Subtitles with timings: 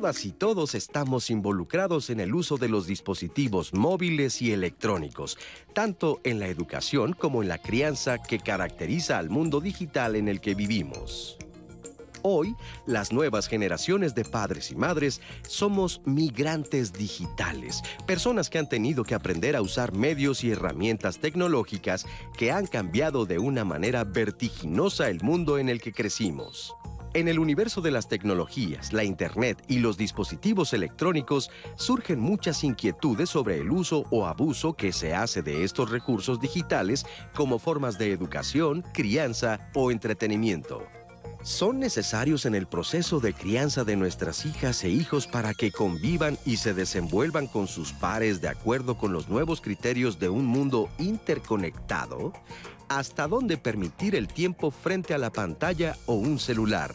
[0.00, 5.36] Todas y todos estamos involucrados en el uso de los dispositivos móviles y electrónicos,
[5.74, 10.40] tanto en la educación como en la crianza que caracteriza al mundo digital en el
[10.40, 11.36] que vivimos.
[12.22, 12.56] Hoy,
[12.86, 19.14] las nuevas generaciones de padres y madres somos migrantes digitales, personas que han tenido que
[19.14, 22.06] aprender a usar medios y herramientas tecnológicas
[22.38, 26.74] que han cambiado de una manera vertiginosa el mundo en el que crecimos.
[27.12, 33.28] En el universo de las tecnologías, la Internet y los dispositivos electrónicos surgen muchas inquietudes
[33.30, 38.12] sobre el uso o abuso que se hace de estos recursos digitales como formas de
[38.12, 40.86] educación, crianza o entretenimiento.
[41.42, 46.38] ¿Son necesarios en el proceso de crianza de nuestras hijas e hijos para que convivan
[46.44, 50.88] y se desenvuelvan con sus pares de acuerdo con los nuevos criterios de un mundo
[50.98, 52.32] interconectado?
[52.90, 56.92] ¿Hasta dónde permitir el tiempo frente a la pantalla o un celular?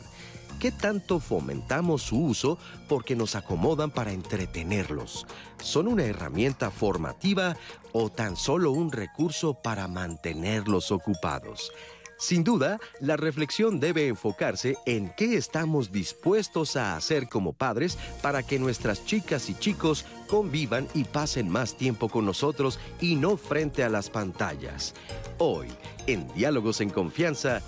[0.60, 2.58] ¿Qué tanto fomentamos su uso
[2.90, 5.26] porque nos acomodan para entretenerlos?
[5.58, 7.56] ¿Son una herramienta formativa
[7.94, 11.72] o tan solo un recurso para mantenerlos ocupados?
[12.18, 18.44] Sin duda, la reflexión debe enfocarse en qué estamos dispuestos a hacer como padres para
[18.44, 20.06] que nuestras chicas y chicos
[20.36, 24.94] convivan y pasen más tiempo con nosotros y no frente a las pantallas.
[25.38, 25.70] Hoy,
[26.08, 27.62] en Diálogos en Confianza,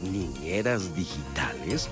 [0.00, 1.90] Niñeras Digitales.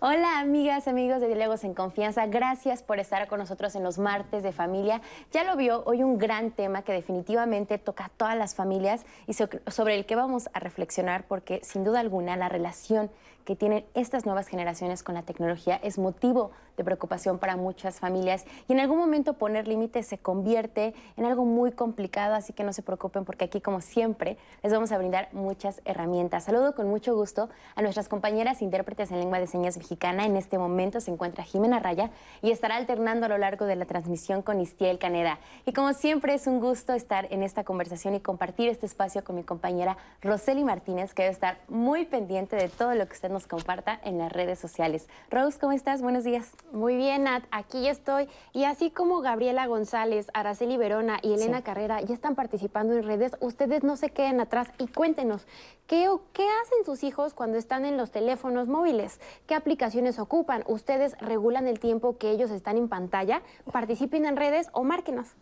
[0.00, 4.42] Hola amigas, amigos de Diálogos en Confianza, gracias por estar con nosotros en los martes
[4.42, 5.02] de familia.
[5.30, 9.34] Ya lo vio, hoy un gran tema que definitivamente toca a todas las familias y
[9.34, 13.10] sobre el que vamos a reflexionar porque sin duda alguna la relación
[13.44, 18.44] que tienen estas nuevas generaciones con la tecnología es motivo de preocupación para muchas familias
[18.68, 22.72] y en algún momento poner límites se convierte en algo muy complicado, así que no
[22.72, 26.44] se preocupen porque aquí como siempre les vamos a brindar muchas herramientas.
[26.44, 30.24] Saludo con mucho gusto a nuestras compañeras intérpretes en lengua de señas mexicana.
[30.24, 32.10] En este momento se encuentra Jimena Raya
[32.40, 35.38] y estará alternando a lo largo de la transmisión con Istiel Caneda.
[35.66, 39.36] Y como siempre es un gusto estar en esta conversación y compartir este espacio con
[39.36, 43.46] mi compañera Roseli Martínez, que debe estar muy pendiente de todo lo que usted nos
[43.46, 45.08] comparta en las redes sociales.
[45.30, 46.02] Rose, ¿cómo estás?
[46.02, 46.52] Buenos días.
[46.72, 48.28] Muy bien, Nat, aquí estoy.
[48.52, 53.32] Y así como Gabriela González, Araceli Verona y Elena Carrera ya están participando en redes,
[53.40, 55.46] ustedes no se queden atrás y cuéntenos,
[55.86, 59.20] ¿qué, ¿qué hacen sus hijos cuando están en los teléfonos móviles?
[59.46, 60.64] ¿Qué aplicaciones ocupan?
[60.66, 63.42] ¿Ustedes regulan el tiempo que ellos están en pantalla?
[63.72, 65.34] Participen en redes o márquenos.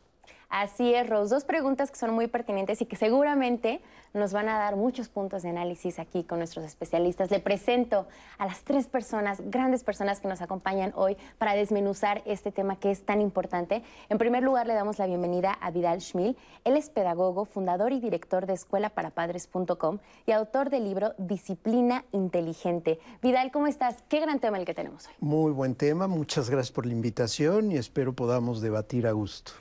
[0.51, 1.33] Así es, Rose.
[1.33, 3.81] Dos preguntas que son muy pertinentes y que seguramente
[4.13, 7.31] nos van a dar muchos puntos de análisis aquí con nuestros especialistas.
[7.31, 12.51] Le presento a las tres personas, grandes personas que nos acompañan hoy para desmenuzar este
[12.51, 13.85] tema que es tan importante.
[14.09, 16.37] En primer lugar, le damos la bienvenida a Vidal Schmil.
[16.65, 22.99] Él es pedagogo, fundador y director de escuelaparapadres.com y autor del libro Disciplina Inteligente.
[23.23, 24.03] Vidal, ¿cómo estás?
[24.09, 25.15] Qué gran tema el que tenemos hoy.
[25.21, 26.09] Muy buen tema.
[26.09, 29.53] Muchas gracias por la invitación y espero podamos debatir a gusto.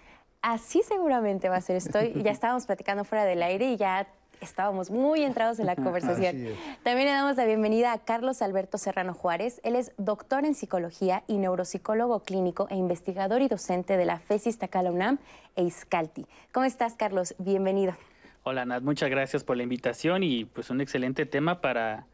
[0.41, 1.75] Así seguramente va a ser.
[1.75, 4.07] Estoy, ya estábamos platicando fuera del aire y ya
[4.41, 6.55] estábamos muy entrados en la conversación.
[6.83, 9.59] También le damos la bienvenida a Carlos Alberto Serrano Juárez.
[9.63, 14.57] Él es doctor en psicología y neuropsicólogo clínico e investigador y docente de la FESIS
[14.57, 15.17] Tacala UNAM
[15.57, 16.25] e ISCALTI.
[16.53, 17.35] ¿Cómo estás, Carlos?
[17.37, 17.95] Bienvenido.
[18.43, 18.81] Hola, Nat.
[18.81, 22.05] Muchas gracias por la invitación y pues un excelente tema para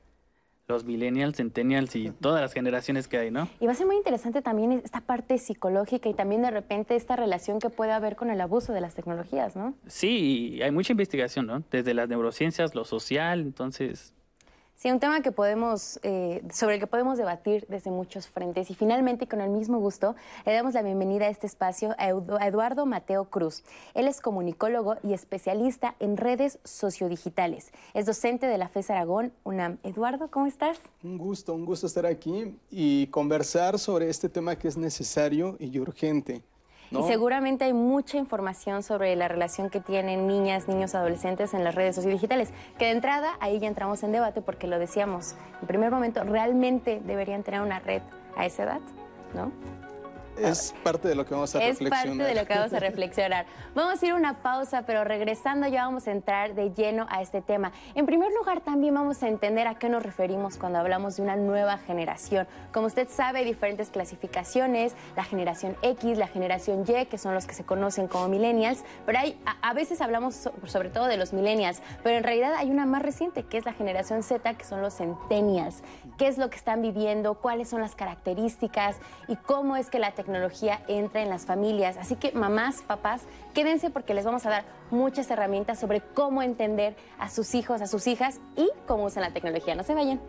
[0.68, 3.48] los millennials, centennials y todas las generaciones que hay, ¿no?
[3.60, 7.16] Y va a ser muy interesante también esta parte psicológica y también de repente esta
[7.16, 9.76] relación que puede haber con el abuso de las tecnologías, ¿no?
[9.88, 11.64] Sí, hay mucha investigación, ¿no?
[11.70, 14.14] Desde las neurociencias, lo social, entonces
[14.78, 18.70] Sí, un tema que podemos, eh, sobre el que podemos debatir desde muchos frentes.
[18.70, 22.86] Y finalmente, con el mismo gusto, le damos la bienvenida a este espacio a Eduardo
[22.86, 23.64] Mateo Cruz.
[23.94, 27.72] Él es comunicólogo y especialista en redes sociodigitales.
[27.94, 29.78] Es docente de la FES Aragón, UNAM.
[29.84, 30.78] Eduardo, ¿cómo estás?
[31.04, 35.80] Un gusto, un gusto estar aquí y conversar sobre este tema que es necesario y
[35.80, 36.44] urgente.
[36.92, 41.76] Y seguramente hay mucha información sobre la relación que tienen niñas, niños, adolescentes en las
[41.76, 45.92] redes sociodigitales, que de entrada ahí ya entramos en debate porque lo decíamos, en primer
[45.92, 48.02] momento, ¿realmente deberían tener una red
[48.38, 48.80] a esa edad?
[49.34, 49.52] ¿No?
[50.38, 51.94] Es parte de lo que vamos a reflexionar.
[51.94, 53.46] Es parte de lo que vamos a reflexionar.
[53.74, 57.22] Vamos a ir a una pausa, pero regresando ya vamos a entrar de lleno a
[57.22, 57.72] este tema.
[57.96, 61.36] En primer lugar, también vamos a entender a qué nos referimos cuando hablamos de una
[61.36, 62.48] nueva generación.
[62.74, 67.46] Como usted sabe, hay diferentes clasificaciones, la generación X, la generación Y, que son los
[67.46, 71.82] que se conocen como millennials, pero hay, a, veces hablamos sobre todo de los millennials,
[72.04, 74.96] pero en realidad hay una más reciente, que es la generación Z, que son los
[74.96, 75.82] centennials.
[76.18, 77.36] ¿Qué es lo que están viviendo?
[77.36, 78.98] ¿Cuáles son las características?
[79.28, 81.98] ¿Y cómo es que la tecnología tecnología entra en las familias.
[81.98, 83.22] Así que mamás, papás,
[83.54, 87.88] quédense porque les vamos a dar muchas herramientas sobre cómo entender a sus hijos, a
[87.88, 89.76] sus hijas y cómo usan la tecnología.
[89.76, 90.20] No se vayan.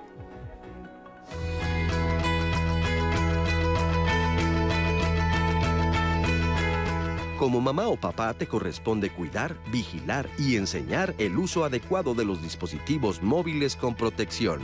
[7.38, 12.42] Como mamá o papá te corresponde cuidar, vigilar y enseñar el uso adecuado de los
[12.42, 14.60] dispositivos móviles con protección.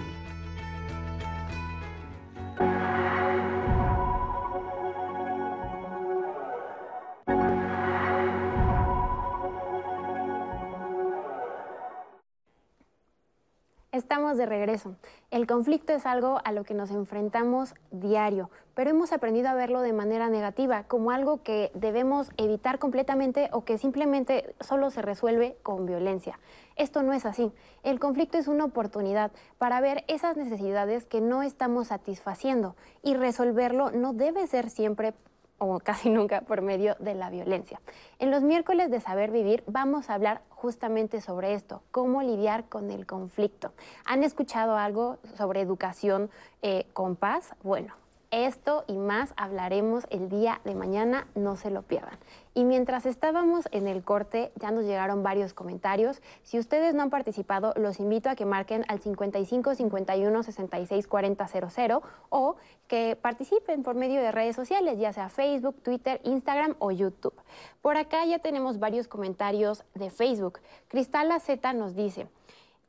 [14.13, 14.95] Estamos de regreso.
[15.31, 19.81] El conflicto es algo a lo que nos enfrentamos diario, pero hemos aprendido a verlo
[19.81, 25.57] de manera negativa, como algo que debemos evitar completamente o que simplemente solo se resuelve
[25.63, 26.39] con violencia.
[26.77, 27.53] Esto no es así.
[27.85, 33.93] El conflicto es una oportunidad para ver esas necesidades que no estamos satisfaciendo y resolverlo
[33.93, 35.15] no debe ser siempre
[35.63, 37.81] o casi nunca por medio de la violencia.
[38.19, 42.91] En los miércoles de Saber Vivir vamos a hablar justamente sobre esto, cómo lidiar con
[42.91, 43.73] el conflicto.
[44.05, 46.31] ¿Han escuchado algo sobre educación
[46.63, 47.55] eh, con paz?
[47.63, 47.95] Bueno,
[48.31, 52.19] esto y más hablaremos el día de mañana, no se lo pierdan.
[52.55, 56.21] Y mientras estábamos en el corte, ya nos llegaron varios comentarios.
[56.43, 61.49] Si ustedes no han participado, los invito a que marquen al 55 51 66 40
[61.49, 62.57] 00 o
[62.89, 67.35] que participen por medio de redes sociales, ya sea Facebook, Twitter, Instagram o YouTube.
[67.81, 70.61] Por acá ya tenemos varios comentarios de Facebook.
[70.89, 72.29] Cristala Z nos dice,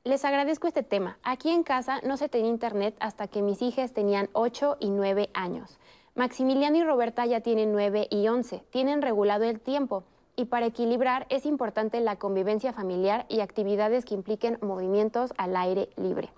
[0.03, 1.17] les agradezco este tema.
[1.23, 5.29] Aquí en casa no se tenía internet hasta que mis hijas tenían 8 y 9
[5.33, 5.79] años.
[6.15, 8.61] Maximiliano y Roberta ya tienen 9 y 11.
[8.69, 10.03] Tienen regulado el tiempo.
[10.35, 15.89] Y para equilibrar es importante la convivencia familiar y actividades que impliquen movimientos al aire
[15.95, 16.29] libre.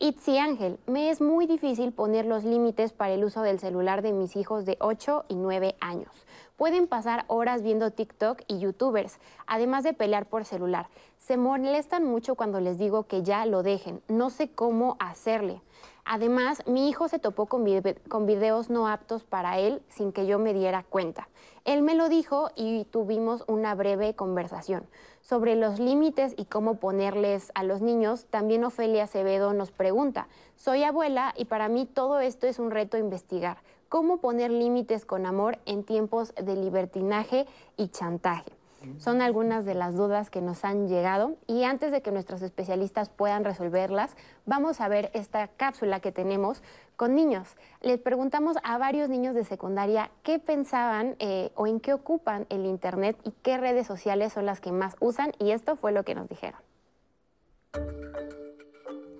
[0.00, 4.10] Itzi Ángel, me es muy difícil poner los límites para el uso del celular de
[4.10, 6.10] mis hijos de 8 y 9 años.
[6.56, 10.88] Pueden pasar horas viendo TikTok y YouTubers, además de pelear por celular.
[11.18, 14.02] Se molestan mucho cuando les digo que ya lo dejen.
[14.08, 15.62] No sé cómo hacerle.
[16.04, 20.52] Además, mi hijo se topó con, videos no aptos para él sin que yo me
[20.52, 21.28] diera cuenta.
[21.64, 24.84] Él me lo dijo y tuvimos una breve conversación.
[25.20, 30.82] Sobre los límites y cómo ponerles a los niños, también Ofelia Acevedo nos pregunta, soy
[30.82, 33.58] abuela y para mí todo esto es un reto investigar
[33.92, 37.46] cómo poner límites con amor en tiempos de libertinaje
[37.76, 38.61] y chantaje.
[38.98, 43.08] Son algunas de las dudas que nos han llegado y antes de que nuestros especialistas
[43.08, 46.62] puedan resolverlas, vamos a ver esta cápsula que tenemos
[46.96, 47.48] con niños.
[47.80, 52.66] Les preguntamos a varios niños de secundaria qué pensaban eh, o en qué ocupan el
[52.66, 56.14] Internet y qué redes sociales son las que más usan y esto fue lo que
[56.14, 56.60] nos dijeron.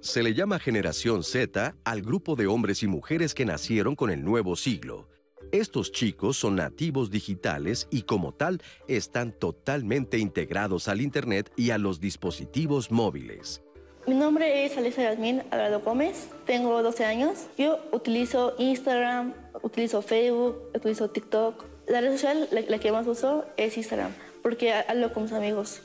[0.00, 4.24] Se le llama generación Z al grupo de hombres y mujeres que nacieron con el
[4.24, 5.11] nuevo siglo.
[5.52, 11.78] Estos chicos son nativos digitales y como tal están totalmente integrados al Internet y a
[11.78, 13.62] los dispositivos móviles.
[14.06, 17.48] Mi nombre es Alisa Yasmin Alvarado Gómez, tengo 12 años.
[17.58, 21.66] Yo utilizo Instagram, utilizo Facebook, utilizo TikTok.
[21.86, 24.12] La red social, la, que más uso es Instagram,
[24.42, 25.82] porque hablo con mis amigos.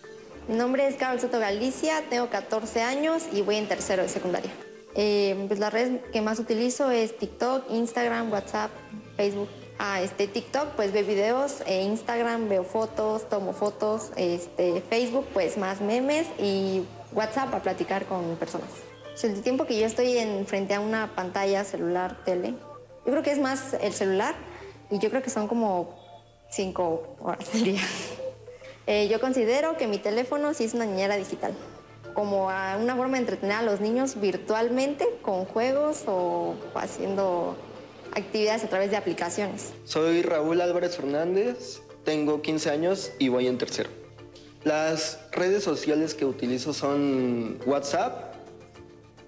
[0.48, 4.52] Mi nombre es Carol Soto Galicia, tengo 14 años y voy en tercero de secundaria.
[4.96, 8.72] Eh, pues la red que más utilizo es TikTok, Instagram, WhatsApp,
[9.18, 9.50] Facebook.
[9.80, 15.58] Ah, este TikTok pues veo videos, e Instagram veo fotos, tomo fotos, este, Facebook pues
[15.58, 18.70] más memes y WhatsApp para platicar con personas.
[19.22, 22.56] el tiempo que yo estoy en, frente a una pantalla, celular, tele,
[23.06, 24.34] yo creo que es más el celular
[24.90, 25.96] y yo creo que son como
[26.50, 27.82] cinco horas al día.
[28.90, 31.54] Eh, yo considero que mi teléfono sí es una niñera digital,
[32.14, 37.58] como una forma de entretener a los niños virtualmente con juegos o haciendo
[38.18, 39.74] actividades a través de aplicaciones.
[39.86, 43.90] Soy Raúl Álvarez Fernández, tengo 15 años y voy en tercero.
[44.64, 48.34] Las redes sociales que utilizo son WhatsApp,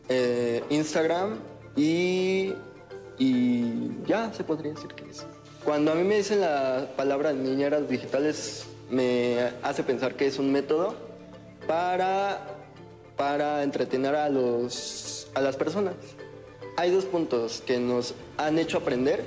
[0.10, 1.40] eh, Instagram
[1.76, 2.54] y,
[3.18, 5.26] y ya se podría decir que es.
[5.64, 10.52] Cuando a mí me dicen la palabra niñeras digitales, me hace pensar que es un
[10.52, 10.96] método
[11.68, 12.48] para,
[13.16, 15.94] para entretener a, los, a las personas.
[16.80, 19.26] Hay dos puntos que nos han hecho aprender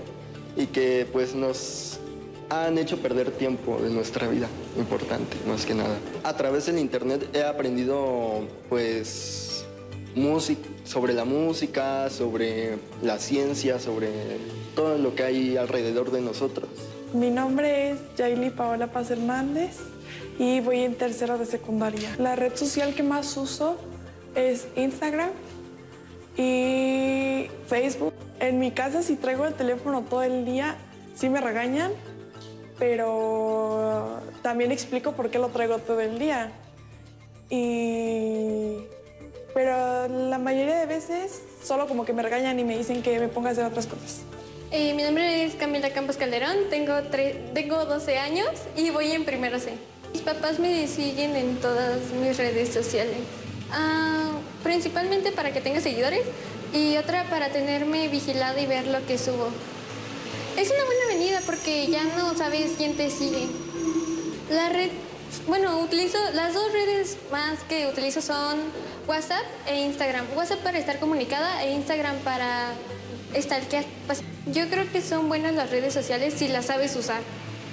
[0.56, 2.00] y que pues nos
[2.48, 5.98] han hecho perder tiempo de nuestra vida, importante, más que nada.
[6.24, 9.66] A través del internet he aprendido pues
[10.14, 14.08] música, sobre la música, sobre la ciencia, sobre
[14.74, 16.70] todo lo que hay alrededor de nosotros.
[17.12, 19.76] Mi nombre es Yaili Paola Paz Hernández
[20.38, 22.16] y voy en tercero de secundaria.
[22.18, 23.76] La red social que más uso
[24.34, 25.32] es Instagram
[26.36, 28.14] y Facebook.
[28.40, 30.76] En mi casa si traigo el teléfono todo el día,
[31.14, 31.92] sí me regañan,
[32.78, 36.50] pero también explico por qué lo traigo todo el día.
[37.50, 38.78] Y...
[39.54, 43.28] Pero la mayoría de veces solo como que me regañan y me dicen que me
[43.28, 44.22] ponga a hacer otras cosas.
[44.70, 46.94] Eh, mi nombre es Camila Campos Calderón, tengo,
[47.52, 49.74] tengo 12 años y voy en primero C.
[50.14, 53.18] Mis papás me siguen en todas mis redes sociales,
[53.70, 54.30] ah,
[54.62, 56.22] principalmente para que tenga seguidores
[56.72, 59.48] y otra para tenerme vigilada y ver lo que subo.
[60.56, 63.46] Es una buena avenida porque ya no sabes quién te sigue.
[64.50, 64.90] La red,
[65.46, 68.58] bueno, utilizo las dos redes más que utilizo son
[69.06, 70.26] WhatsApp e Instagram.
[70.36, 72.72] WhatsApp para estar comunicada e Instagram para
[73.34, 73.84] stalkear.
[74.06, 77.22] Pues, yo creo que son buenas las redes sociales si las sabes usar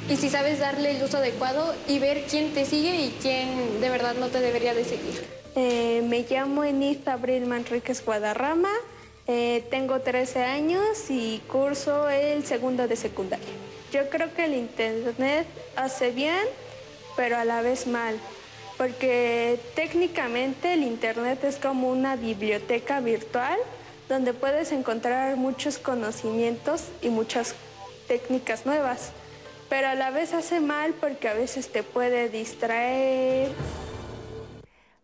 [0.10, 3.90] y si sabes darle el uso adecuado y ver quién te sigue y quién de
[3.90, 5.39] verdad no te debería de seguir.
[5.56, 8.72] Eh, me llamo Enith Abril Manríquez Guadarrama,
[9.28, 13.48] eh, tengo 13 años y curso el segundo de secundaria.
[13.92, 16.46] Yo creo que el Internet hace bien,
[17.16, 18.16] pero a la vez mal,
[18.78, 23.58] porque técnicamente el Internet es como una biblioteca virtual
[24.08, 27.56] donde puedes encontrar muchos conocimientos y muchas
[28.08, 29.12] técnicas nuevas,
[29.68, 33.50] pero a la vez hace mal porque a veces te puede distraer.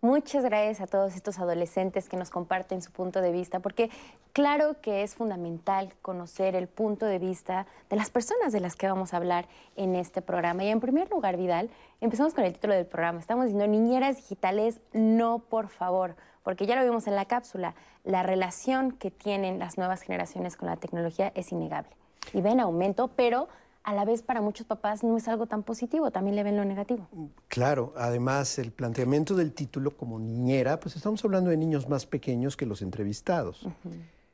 [0.06, 3.90] Muchas gracias a todos estos adolescentes que nos comparten su punto de vista, porque
[4.34, 8.88] claro que es fundamental conocer el punto de vista de las personas de las que
[8.88, 10.64] vamos a hablar en este programa.
[10.64, 11.72] Y en primer lugar, Vidal,
[12.02, 13.20] empezamos con el título del programa.
[13.20, 18.22] Estamos diciendo niñeras digitales, no por favor porque ya lo vimos en la cápsula, la
[18.22, 21.90] relación que tienen las nuevas generaciones con la tecnología es innegable.
[22.34, 23.48] Y ven aumento, pero
[23.86, 26.66] a la vez para muchos papás no es algo tan positivo, también le ven lo
[26.66, 27.08] negativo.
[27.48, 32.58] Claro, además el planteamiento del título como niñera, pues estamos hablando de niños más pequeños
[32.58, 33.68] que los entrevistados.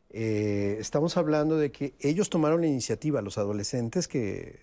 [0.09, 4.57] Eh, estamos hablando de que ellos tomaron la iniciativa, los adolescentes que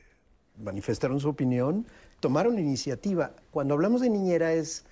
[0.56, 1.86] manifestaron su opinión,
[2.18, 3.32] tomaron la iniciativa.
[3.50, 4.86] Cuando hablamos de niñera es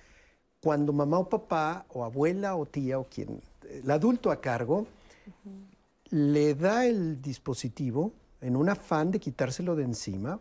[0.61, 4.85] cuando mamá o papá o abuela o tía o quien, el adulto a cargo,
[6.11, 10.39] le da el dispositivo en un afán de quitárselo de encima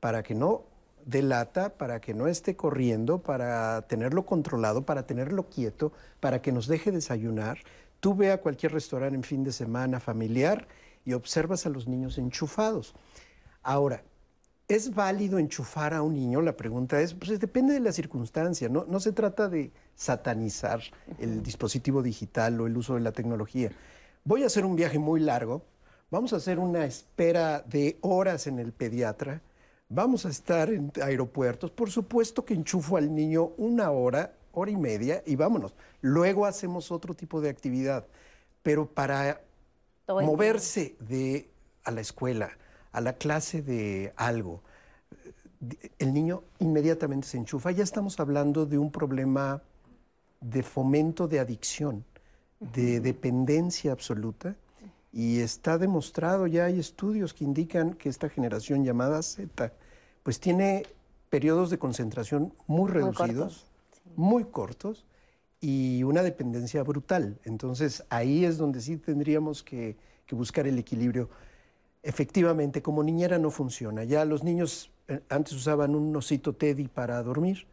[0.00, 0.64] para que no
[1.04, 6.66] delata, para que no esté corriendo, para tenerlo controlado, para tenerlo quieto, para que nos
[6.66, 7.58] deje desayunar.
[8.00, 10.66] Tú ve a cualquier restaurante en fin de semana familiar
[11.04, 12.94] y observas a los niños enchufados.
[13.62, 14.02] Ahora,
[14.68, 16.42] ¿Es válido enchufar a un niño?
[16.42, 20.80] La pregunta es, pues depende de la circunstancia, no, no se trata de satanizar
[21.20, 23.70] el dispositivo digital o el uso de la tecnología.
[24.24, 25.62] Voy a hacer un viaje muy largo,
[26.10, 29.42] vamos a hacer una espera de horas en el pediatra,
[29.88, 34.76] vamos a estar en aeropuertos, por supuesto que enchufo al niño una hora, hora y
[34.76, 35.74] media y vámonos.
[36.00, 38.06] Luego hacemos otro tipo de actividad,
[38.62, 39.40] pero para
[40.08, 41.48] moverse de,
[41.84, 42.50] a la escuela,
[42.92, 44.62] a la clase de algo,
[45.98, 47.70] el niño inmediatamente se enchufa.
[47.70, 49.62] Ya estamos hablando de un problema
[50.40, 52.04] de fomento de adicción,
[52.60, 54.56] de dependencia absoluta.
[55.16, 59.72] Y está demostrado, ya hay estudios que indican que esta generación llamada Z,
[60.22, 60.84] pues tiene
[61.30, 63.64] periodos de concentración muy reducidos,
[64.14, 65.06] muy cortos,
[65.58, 67.38] y una dependencia brutal.
[67.44, 69.96] Entonces ahí es donde sí tendríamos que,
[70.26, 71.30] que buscar el equilibrio.
[72.02, 74.04] Efectivamente, como niñera no funciona.
[74.04, 77.66] Ya los niños eh, antes usaban un osito Teddy para dormir,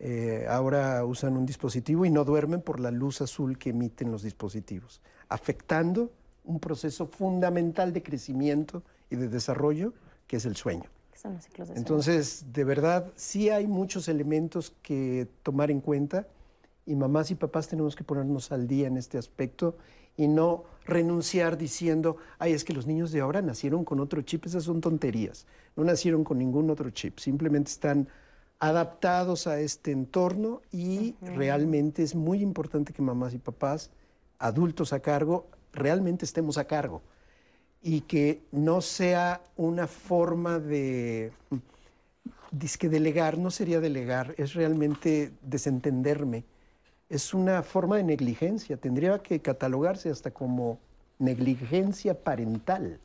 [0.00, 4.24] eh, ahora usan un dispositivo y no duermen por la luz azul que emiten los
[4.24, 6.10] dispositivos, afectando
[6.50, 9.94] un proceso fundamental de crecimiento y de desarrollo,
[10.26, 10.90] que es el sueño.
[11.76, 16.26] Entonces, de verdad, sí hay muchos elementos que tomar en cuenta
[16.86, 19.76] y mamás y papás tenemos que ponernos al día en este aspecto
[20.16, 24.46] y no renunciar diciendo, ay, es que los niños de ahora nacieron con otro chip,
[24.46, 28.08] esas son tonterías, no nacieron con ningún otro chip, simplemente están
[28.58, 33.90] adaptados a este entorno y realmente es muy importante que mamás y papás,
[34.38, 37.02] adultos a cargo, realmente estemos a cargo
[37.82, 41.32] y que no sea una forma de,
[42.78, 46.44] que delegar, no sería delegar, es realmente desentenderme
[47.10, 50.78] es una forma de negligencia, tendría que catalogarse hasta como
[51.18, 53.00] negligencia parental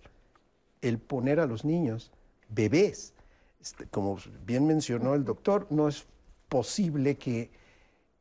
[0.81, 2.11] el poner a los niños
[2.47, 3.13] bebés.
[3.59, 6.05] Este, como bien mencionó el doctor, no es
[6.49, 7.49] posible que,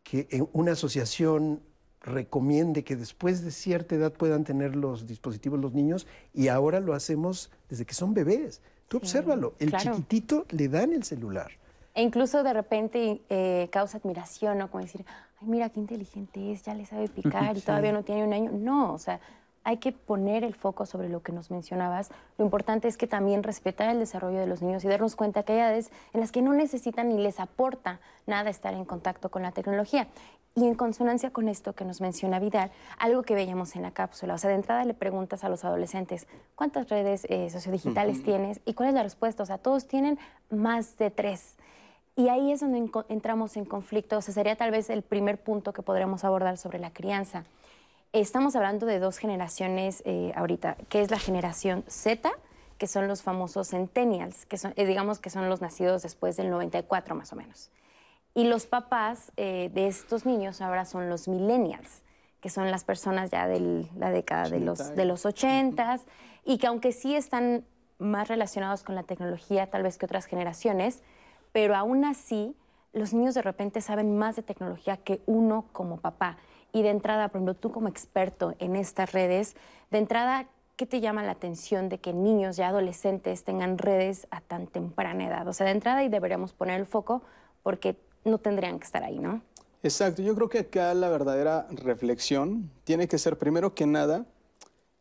[0.02, 1.60] que una asociación
[2.04, 6.94] recomiende que después de cierta edad puedan tener los dispositivos los niños y ahora lo
[6.94, 8.60] hacemos desde que son bebés.
[8.88, 11.50] Tú obsérvalo, el chiquitito le dan el celular.
[11.94, 14.70] E incluso de repente eh, causa admiración, ¿no?
[14.70, 15.04] Como decir,
[15.40, 18.50] ay, mira qué inteligente es, ya le sabe picar y todavía no tiene un año.
[18.52, 19.20] No, o sea,
[19.62, 22.10] hay que poner el foco sobre lo que nos mencionabas.
[22.36, 25.54] Lo importante es que también respetar el desarrollo de los niños y darnos cuenta que
[25.54, 29.42] hay edades en las que no necesitan ni les aporta nada estar en contacto con
[29.42, 30.08] la tecnología.
[30.56, 34.34] Y en consonancia con esto que nos menciona Vidal, algo que veíamos en la cápsula,
[34.34, 38.60] o sea, de entrada le preguntas a los adolescentes, ¿cuántas redes eh, sociodigitales tienes?
[38.64, 39.42] ¿Y cuál es la respuesta?
[39.42, 40.16] O sea, todos tienen
[40.50, 41.56] más de tres.
[42.14, 45.72] Y ahí es donde entramos en conflicto, o sea, sería tal vez el primer punto
[45.72, 47.42] que podremos abordar sobre la crianza.
[48.12, 52.30] Estamos hablando de dos generaciones eh, ahorita, que es la generación Z,
[52.78, 56.50] que son los famosos centennials, que son, eh, digamos que son los nacidos después del
[56.50, 57.72] 94 más o menos.
[58.34, 62.02] Y los papás eh, de estos niños ahora son los millennials,
[62.40, 66.00] que son las personas ya de la década de los, de los 80
[66.44, 67.64] y que aunque sí están
[67.98, 71.02] más relacionados con la tecnología tal vez que otras generaciones,
[71.52, 72.56] pero aún así
[72.92, 76.36] los niños de repente saben más de tecnología que uno como papá.
[76.72, 79.56] Y de entrada, por ejemplo, tú como experto en estas redes,
[79.90, 84.40] de entrada, ¿qué te llama la atención de que niños ya adolescentes tengan redes a
[84.40, 85.46] tan temprana edad?
[85.46, 87.22] O sea, de entrada y deberíamos poner el foco
[87.62, 89.42] porque no tendrían que estar ahí, ¿no?
[89.82, 94.26] Exacto, yo creo que acá la verdadera reflexión tiene que ser primero que nada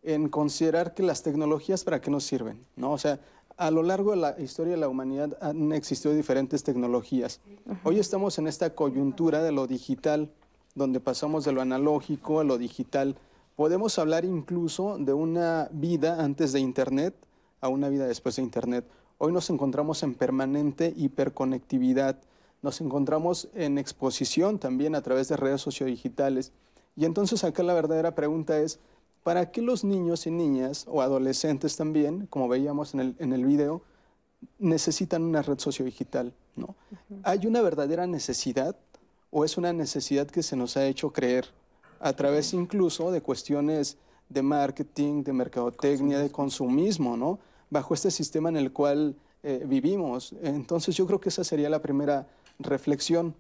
[0.02, 2.92] en considerar que las tecnologías para qué nos sirven, ¿no?
[2.92, 3.20] O sea,
[3.56, 7.40] a lo largo de la historia de la humanidad han existido diferentes tecnologías.
[7.84, 10.32] Hoy estamos en esta coyuntura de lo digital,
[10.76, 13.16] donde pasamos de lo analógico a lo digital.
[13.56, 17.16] Podemos hablar incluso de una vida antes de Internet
[17.62, 18.86] a una vida después de Internet.
[19.20, 22.20] Hoy nos encontramos en permanente hiperconectividad,
[22.64, 26.52] nos encontramos en exposición también a través de redes sociodigitales.
[26.96, 28.80] Y entonces acá la verdadera pregunta es,
[29.24, 33.46] ¿para qué los niños y niñas o adolescentes también, como veíamos en el, en el
[33.46, 33.82] video,
[34.60, 36.34] necesitan una red sociodigital?
[36.56, 36.76] ¿no?
[37.24, 38.76] ¿Hay una verdadera necesidad
[39.30, 41.48] o es una necesidad que se nos ha hecho creer
[42.00, 43.98] a través incluso de cuestiones
[44.30, 47.40] de marketing, de mercadotecnia, de consumismo, ¿no?
[47.70, 50.34] Bajo este sistema en el cual eh, vivimos.
[50.44, 52.28] Entonces yo creo que esa sería la primera
[52.64, 53.36] reflexión.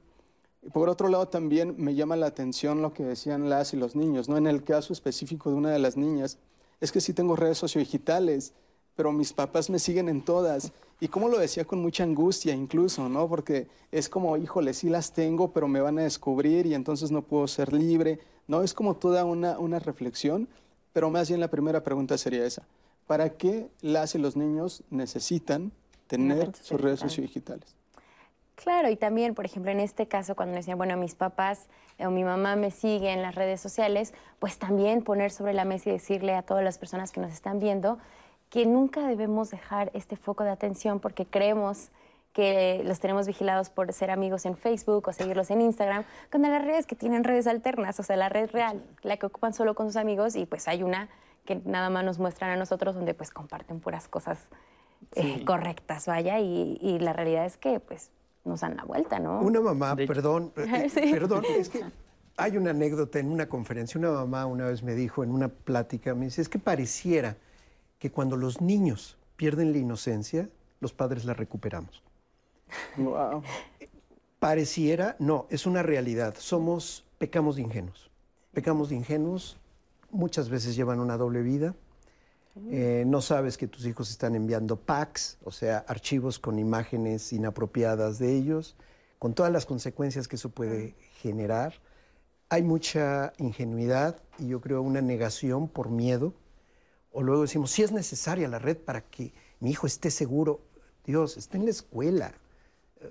[0.72, 4.30] Por otro lado, también me llama la atención lo que decían las y los niños,
[4.30, 4.38] ¿no?
[4.38, 6.38] En el caso específico de una de las niñas,
[6.80, 8.54] es que sí tengo redes sociodigitales,
[8.96, 10.72] pero mis papás me siguen en todas.
[11.00, 13.28] Y como lo decía con mucha angustia incluso, ¿no?
[13.28, 17.22] Porque es como, híjole, sí las tengo, pero me van a descubrir y entonces no
[17.22, 18.64] puedo ser libre, ¿no?
[18.64, 20.48] Es como toda una, una reflexión,
[20.94, 22.64] pero más bien la primera pregunta sería esa.
[23.08, 25.72] ¿Para qué las y los niños necesitan
[26.08, 27.76] tener sus redes sociodigitales?
[28.56, 31.68] Claro, y también, por ejemplo, en este caso, cuando me decían, bueno, mis papás
[32.00, 35.89] o mi mamá me sigue en las redes sociales, pues también poner sobre la mesa
[35.89, 37.98] y decirle a todas las personas que nos están viendo
[38.54, 41.89] que nunca debemos dejar este foco de atención porque creemos
[42.34, 46.63] que los tenemos vigilados por ser amigos en Facebook o seguirlos en Instagram, cuando las
[46.63, 49.88] redes que tienen redes alternas, o sea, la red real, la que ocupan solo con
[49.88, 51.10] sus amigos y pues hay una
[51.46, 54.38] que nada más nos muestran a nosotros donde pues comparten puras cosas
[55.16, 58.12] eh, correctas, vaya, y, y, la realidad es que pues
[58.45, 59.41] nos dan la vuelta, ¿no?
[59.41, 61.84] Una mamá, perdón, eh, perdón, es que
[62.38, 66.15] hay una anécdota en una conferencia, una mamá una vez me dijo en una plática,
[66.15, 67.38] me dice, es que pareciera
[67.99, 72.03] que cuando los niños pierden la inocencia, los padres la recuperamos.
[72.97, 73.43] Wow.
[74.39, 76.36] Pareciera, no, es una realidad.
[76.38, 78.10] Somos, pecamos de ingenuos.
[78.51, 79.58] Pecamos de ingenuos,
[80.12, 81.75] muchas veces llevan una doble vida.
[82.70, 88.20] Eh, no sabes que tus hijos están enviando packs, o sea, archivos con imágenes inapropiadas
[88.20, 88.76] de ellos,
[89.18, 91.74] con todas las consecuencias que eso puede generar.
[92.50, 96.34] Hay mucha ingenuidad y yo creo una negación por miedo
[97.13, 100.62] o luego decimos, si es necesaria la red para que mi hijo esté seguro.
[101.06, 102.34] Dios, está en la escuela.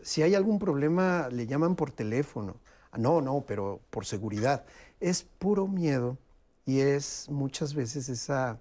[0.03, 2.57] Si hay algún problema, le llaman por teléfono.
[2.91, 4.65] Ah, no, no, pero por seguridad.
[4.99, 6.19] Es puro miedo
[6.67, 8.59] y es muchas veces esa,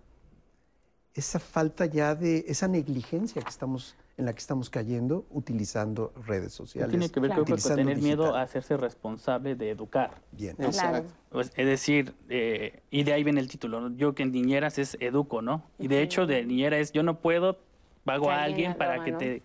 [1.13, 6.53] esa falta ya de, esa negligencia que estamos en la que estamos cayendo utilizando redes
[6.53, 6.91] sociales.
[6.91, 10.21] Tiene que ver con tener miedo a hacerse responsable de educar.
[10.31, 10.55] Bien.
[10.59, 11.11] Exacto.
[11.29, 13.89] Pues, es decir, eh, y de ahí viene el título.
[13.95, 15.63] Yo que en niñeras es educo, ¿no?
[15.79, 17.57] Y de hecho de niñera es yo no puedo,
[18.03, 19.41] pago a alguien para que te...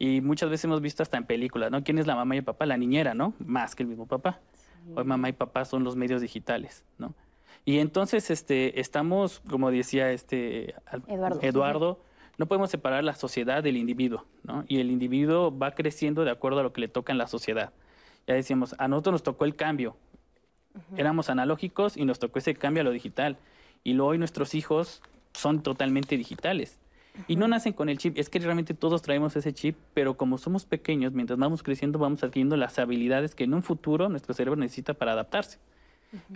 [0.00, 1.82] Y muchas veces hemos visto hasta en películas, ¿no?
[1.82, 2.66] ¿Quién es la mamá y el papá?
[2.66, 3.34] La niñera, ¿no?
[3.38, 4.40] Más que el mismo papá.
[4.94, 7.14] Hoy mamá y papá son los medios digitales, ¿no?
[7.64, 10.74] Y entonces este, estamos, como decía este
[11.06, 12.00] Eduardo, Eduardo
[12.38, 14.64] no podemos separar la sociedad del individuo, ¿no?
[14.68, 17.72] Y el individuo va creciendo de acuerdo a lo que le toca en la sociedad.
[18.26, 19.96] Ya decíamos, a nosotros nos tocó el cambio.
[20.96, 23.38] Éramos analógicos y nos tocó ese cambio a lo digital.
[23.82, 26.78] Y luego hoy nuestros hijos son totalmente digitales.
[27.26, 30.38] Y no nacen con el chip, es que realmente todos traemos ese chip, pero como
[30.38, 34.60] somos pequeños, mientras vamos creciendo, vamos adquiriendo las habilidades que en un futuro nuestro cerebro
[34.60, 35.58] necesita para adaptarse.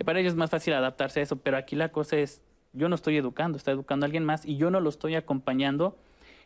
[0.05, 2.41] Para ellos es más fácil adaptarse a eso, pero aquí la cosa es,
[2.73, 5.97] yo no estoy educando, está educando a alguien más y yo no lo estoy acompañando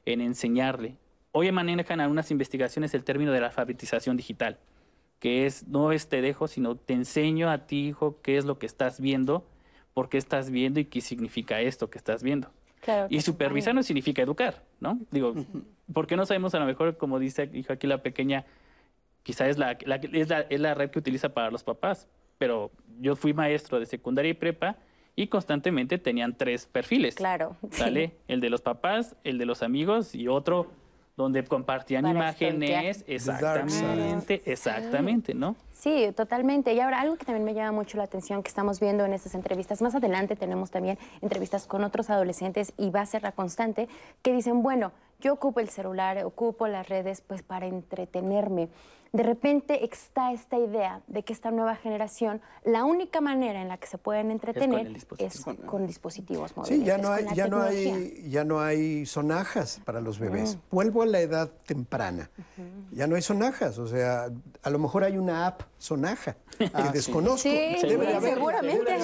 [0.05, 0.95] en enseñarle.
[1.31, 4.57] Hoy manejan algunas investigaciones el término de la alfabetización digital,
[5.19, 8.59] que es no es te dejo, sino te enseño a ti, hijo, qué es lo
[8.59, 9.45] que estás viendo,
[9.93, 12.51] por qué estás viendo y qué significa esto que estás viendo.
[13.09, 14.99] y supervisar no significa educar, ¿no?
[15.11, 15.33] Digo,
[15.91, 18.45] ¿por qué no sabemos a lo mejor, como dice dijo aquí la pequeña,
[19.23, 23.15] quizá es la, es la, es la red que utiliza para los papás, pero yo
[23.15, 24.77] fui maestro de secundaria y prepa
[25.15, 27.15] y constantemente tenían tres perfiles.
[27.15, 27.55] Claro.
[27.71, 28.13] ¿Sale?
[28.27, 30.67] El de los papás, el de los amigos y otro
[31.17, 33.03] donde compartían imágenes.
[33.07, 35.55] Exactamente, exactamente, ¿no?
[35.71, 36.73] Sí, totalmente.
[36.73, 39.33] Y ahora, algo que también me llama mucho la atención que estamos viendo en estas
[39.33, 43.89] entrevistas, más adelante tenemos también entrevistas con otros adolescentes y va a ser la constante,
[44.21, 48.69] que dicen, bueno, yo ocupo el celular, ocupo las redes pues para entretenerme
[49.13, 53.77] de repente está esta idea de que esta nueva generación, la única manera en la
[53.77, 56.79] que se pueden entretener es con, dispositivos móviles.
[56.79, 60.57] Sí, ya no, hay, ya, no hay, ya no hay sonajas para los bebés.
[60.71, 62.29] Vuelvo a la edad temprana.
[62.91, 64.29] Ya no hay sonajas, o sea,
[64.63, 67.37] a lo mejor hay una app sonaja que ah, desconozco.
[67.37, 68.97] Sí, seguramente.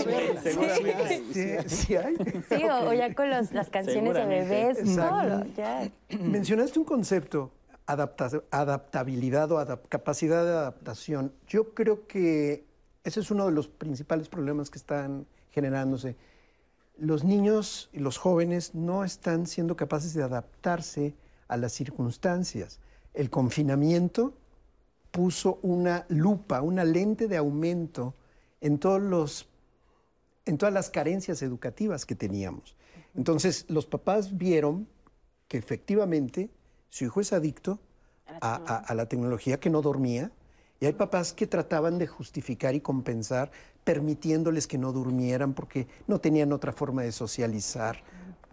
[1.68, 2.16] Sí, hay.
[2.50, 5.90] Sí, o, ya con las canciones de bebés, todo, ya.
[6.20, 7.52] Mencionaste un concepto
[7.86, 11.34] adaptabilidad o capacidad de adaptación.
[11.48, 12.66] Yo creo que
[13.04, 16.16] ese es uno de los principales problemas que están generándose.
[16.98, 21.16] Los niños y los jóvenes no están siendo capaces de adaptarse
[21.48, 22.80] a las circunstancias.
[23.14, 24.34] El confinamiento
[25.12, 28.16] puso una lupa, una lente de aumento
[28.62, 29.46] en todas
[30.74, 32.76] las carencias educativas que teníamos.
[33.16, 34.88] Entonces, los papás vieron
[35.48, 36.50] que efectivamente
[36.94, 37.80] su hijo es adicto
[38.40, 40.30] a, la tecnología que no dormía.
[40.80, 43.50] Y hay papás que trataban de justificar y compensar
[43.84, 48.04] permitiéndoles que no durmieran porque no tenían otra forma de socializar.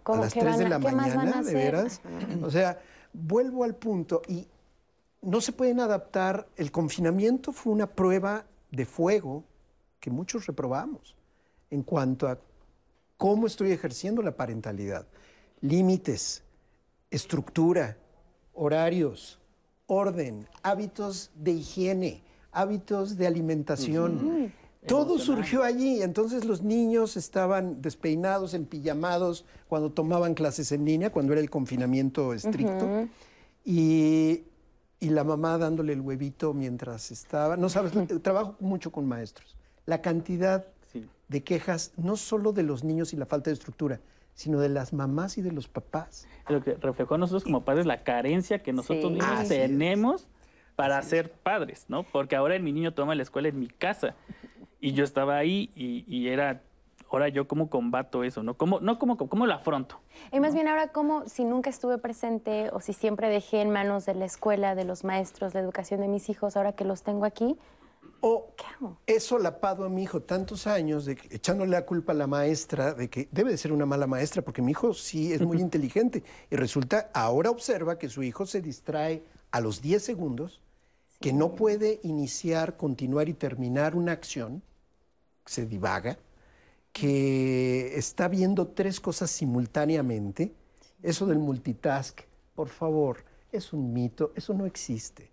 [0.05, 2.01] a las 3 de la mañana, de veras.
[2.41, 2.81] O sea,
[3.13, 4.47] vuelvo al punto y
[5.21, 6.47] no se pueden adaptar.
[6.55, 9.43] El confinamiento fue una prueba de fuego
[9.99, 11.15] que muchos reprobamos
[11.69, 12.39] en cuanto a
[13.17, 15.05] cómo estoy ejerciendo la parentalidad.
[15.59, 16.41] Límites,
[17.11, 17.97] estructura,
[18.53, 19.39] horarios,
[19.87, 24.53] orden, hábitos de higiene, hábitos de alimentación.
[24.87, 31.33] Todo surgió allí, entonces los niños estaban despeinados, empillamados cuando tomaban clases en línea, cuando
[31.33, 33.07] era el confinamiento estricto,
[33.63, 34.43] y,
[35.01, 37.57] la mamá dándole el huevito mientras estaba.
[37.57, 39.55] No sabes, trabajo mucho con maestros.
[39.85, 40.65] La cantidad
[41.27, 43.99] de quejas, no solo de los niños y la falta de estructura,
[44.33, 46.27] sino de las mamás y de los papás.
[46.47, 50.27] Lo que reflejó a nosotros como padres la carencia que nosotros mismos tenemos
[50.75, 52.03] para ser padres, ¿no?
[52.03, 54.15] Porque ahora mi niño toma la escuela en mi casa
[54.79, 56.61] y yo estaba ahí y, era
[57.11, 58.55] ahora yo cómo combato eso, ¿no?
[58.55, 59.99] ¿Cómo, no cómo, cómo lo afronto?
[60.31, 64.05] Y más bien ahora cómo, si nunca estuve presente o si siempre dejé en manos
[64.05, 67.25] de la escuela, de los maestros, la educación de mis hijos, ahora que los tengo
[67.25, 67.57] aquí,
[68.21, 68.53] o
[69.07, 73.09] he solapado a mi hijo tantos años de echándole la culpa a la maestra de
[73.09, 76.23] que debe de ser una mala maestra porque mi hijo sí es muy inteligente.
[76.49, 80.61] Y resulta ahora observa que su hijo se distrae a los 10 segundos,
[81.19, 84.61] que no puede iniciar, continuar y terminar una acción,
[85.45, 86.17] se divaga,
[86.93, 90.53] que está viendo tres cosas simultáneamente.
[91.01, 92.21] Eso del multitask,
[92.53, 95.31] por favor, es un mito, eso no existe.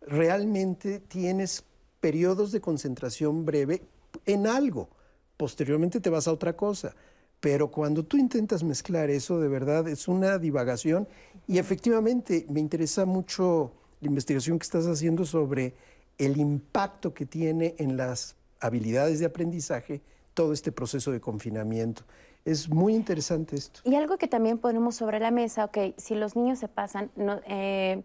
[0.00, 1.64] Realmente tienes
[2.00, 3.82] periodos de concentración breve
[4.26, 4.88] en algo.
[5.36, 6.94] Posteriormente te vas a otra cosa.
[7.40, 11.08] Pero cuando tú intentas mezclar eso, de verdad, es una divagación.
[11.46, 15.74] Y efectivamente, me interesa mucho la investigación que estás haciendo sobre
[16.18, 20.02] el impacto que tiene en las habilidades de aprendizaje
[20.34, 22.02] todo este proceso de confinamiento.
[22.44, 23.80] Es muy interesante esto.
[23.84, 27.40] Y algo que también ponemos sobre la mesa, ok, si los niños se pasan, no,
[27.46, 28.02] eh,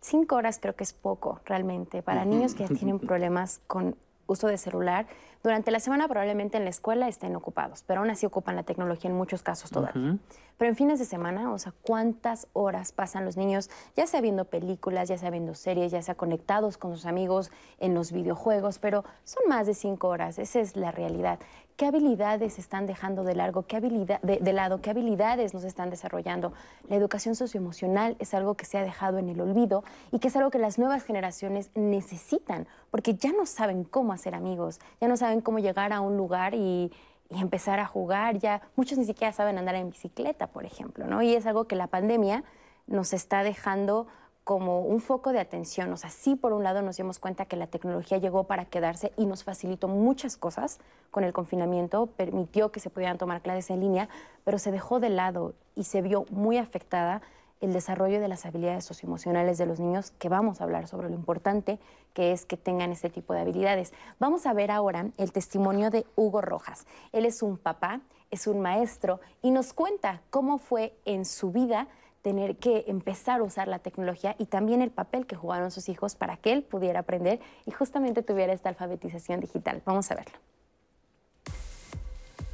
[0.00, 3.96] cinco horas creo que es poco realmente para niños que tienen problemas con
[4.30, 5.06] uso de celular.
[5.42, 9.10] Durante la semana probablemente en la escuela estén ocupados, pero aún así ocupan la tecnología
[9.10, 10.18] en muchos casos todavía.
[10.58, 14.44] Pero en fines de semana, o sea, ¿cuántas horas pasan los niños ya sea viendo
[14.44, 18.78] películas, ya sea viendo series, ya sea conectados con sus amigos en los videojuegos?
[18.78, 21.40] Pero son más de cinco horas, esa es la realidad.
[21.80, 24.82] ¿Qué habilidades están dejando de, largo, qué habilidad, de, lado?
[24.82, 26.52] ¿Qué habilidades nos están desarrollando?
[26.90, 30.36] La educación socioemocional es algo que se ha dejado en el olvido y que es
[30.36, 35.16] algo que las nuevas generaciones necesitan, porque ya no saben cómo hacer amigos, ya no
[35.16, 36.92] saben cómo llegar a un lugar y,
[37.30, 38.36] empezar a jugar.
[38.36, 41.22] Ya muchos ni siquiera saben andar en bicicleta, por ejemplo, ¿no?
[41.22, 42.44] Y es algo que la pandemia
[42.88, 44.06] nos está dejando
[44.50, 45.92] como un foco de atención.
[45.92, 49.12] O sea, sí, por un lado nos dimos cuenta que la tecnología llegó para quedarse
[49.16, 50.80] y nos facilitó muchas cosas
[51.12, 54.08] con el confinamiento, permitió que se pudieran tomar clases en línea,
[54.42, 57.22] pero se dejó de lado y se vio muy afectada
[57.60, 61.14] el desarrollo de las habilidades socioemocionales de los niños, que vamos a hablar sobre lo
[61.14, 61.78] importante
[62.12, 63.92] que es que tengan este tipo de habilidades.
[64.18, 66.88] Vamos a ver ahora el testimonio de Hugo Rojas.
[67.12, 68.00] Él es un papá,
[68.32, 71.86] es un maestro y nos cuenta cómo fue en su vida
[72.22, 76.14] tener que empezar a usar la tecnología y también el papel que jugaron sus hijos
[76.14, 79.82] para que él pudiera aprender y justamente tuviera esta alfabetización digital.
[79.84, 80.38] Vamos a verlo.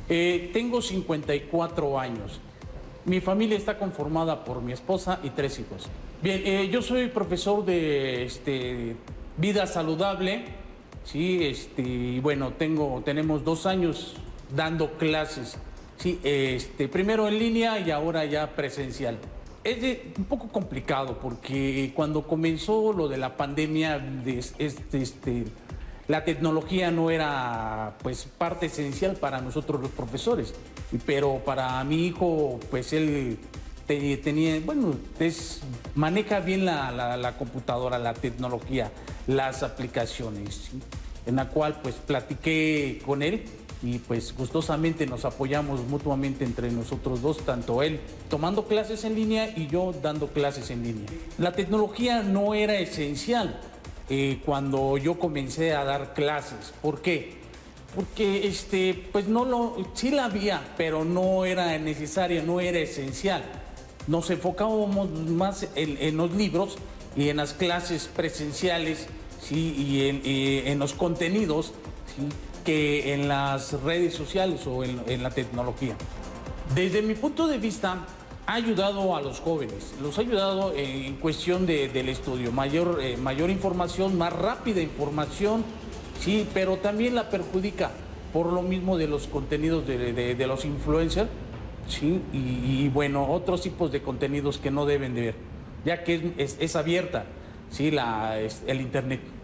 [0.09, 2.41] Eh, tengo 54 años.
[3.05, 5.89] Mi familia está conformada por mi esposa y tres hijos.
[6.23, 8.97] Bien, eh, yo soy profesor de este,
[9.37, 10.45] vida saludable,
[11.05, 14.17] sí, este, bueno, tengo, tenemos dos años
[14.55, 15.59] dando clases,
[15.99, 19.19] sí, este, primero en línea y ahora ya presencial
[19.67, 24.01] es un poco complicado porque cuando comenzó lo de la pandemia,
[24.59, 25.45] este, este,
[26.07, 30.55] la tecnología no era pues parte esencial para nosotros los profesores,
[31.05, 33.39] pero para mi hijo pues él
[33.87, 34.95] tenía, bueno,
[35.95, 38.93] maneja bien la, computadora, la tecnología,
[39.27, 40.71] las aplicaciones,
[41.27, 43.45] en la cual pues platiqué con él
[43.83, 49.53] y pues gustosamente nos apoyamos mutuamente entre nosotros dos, tanto él tomando clases en línea
[49.57, 51.07] y yo dando clases en línea.
[51.39, 53.61] La tecnología no era esencial
[54.09, 56.73] eh, cuando yo comencé a dar clases.
[56.81, 57.37] ¿Por qué?
[57.95, 63.43] Porque este, pues no lo, sí la había, pero no era necesaria, no era esencial.
[64.07, 66.77] Nos enfocábamos más en, los libros
[67.17, 69.09] y en las clases presenciales
[69.43, 69.75] ¿sí?
[69.77, 70.23] y en,
[70.69, 71.73] en los contenidos.
[72.15, 72.29] ¿sí?
[72.67, 75.95] Que en las redes sociales o en, la tecnología.
[76.75, 78.05] Desde mi punto de vista,
[78.45, 83.51] ha ayudado a los jóvenes, los ha ayudado en cuestión del estudio, mayor, eh, mayor
[83.51, 85.65] información, más rápida información,
[86.21, 87.93] sí, pero también la perjudica
[88.33, 91.29] por lo mismo de los contenidos de, los influencers,
[91.89, 95.35] sí, y, bueno, otros tipos de contenidos que no deben de ver,
[95.85, 97.27] ya que es, abierta,
[97.71, 99.36] sí, la, el Internet.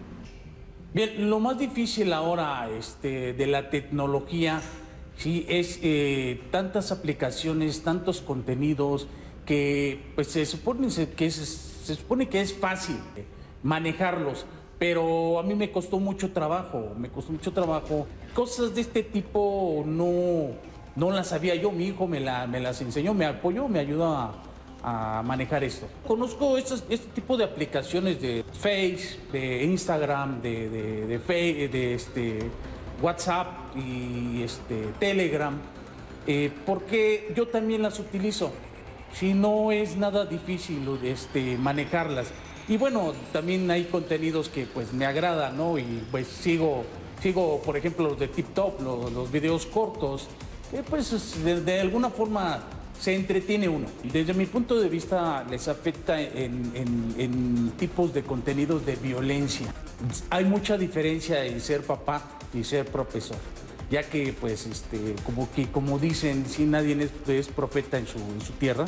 [0.95, 4.61] Bien, lo más difícil ahora este, de la tecnología
[5.17, 9.09] sí, es eh, tantas aplicaciones, tantos contenidos
[9.47, 12.99] que pues, se, supone que es, se supone que es fácil
[13.63, 14.45] manejarlos,
[14.79, 18.07] pero a mí me costó mucho trabajo, me costó mucho trabajo.
[18.35, 20.49] Cosas de este tipo no,
[20.95, 24.15] no las sabía yo, mi hijo me, la, me las enseñó, me apoyó, me ayudó
[24.15, 24.43] a
[24.83, 25.87] a manejar esto.
[26.07, 32.51] Conozco este tipo de aplicaciones de Face, de Instagram, de, de, este,
[33.01, 35.57] WhatsApp y este, Telegram,
[36.27, 38.53] eh, porque yo también las utilizo.
[39.13, 42.29] Si no es nada difícil este, manejarlas.
[42.69, 45.79] Y bueno, también hay contenidos que pues me agradan, ¿no?
[45.79, 46.85] Y pues sigo,
[47.21, 50.29] sigo por ejemplo, los de TikTok, los, los videos cortos,
[50.89, 52.63] pues de alguna forma
[53.03, 53.89] se entretiene uno.
[54.05, 59.67] Desde mi punto de vista les afecta en, tipos de contenidos de violencia.
[60.31, 62.23] Hay mucha diferencia en ser papá
[62.55, 63.37] y ser profesor
[63.91, 68.41] ya que pues este como que como dicen si nadie es, profeta en su, en
[68.41, 68.87] su, tierra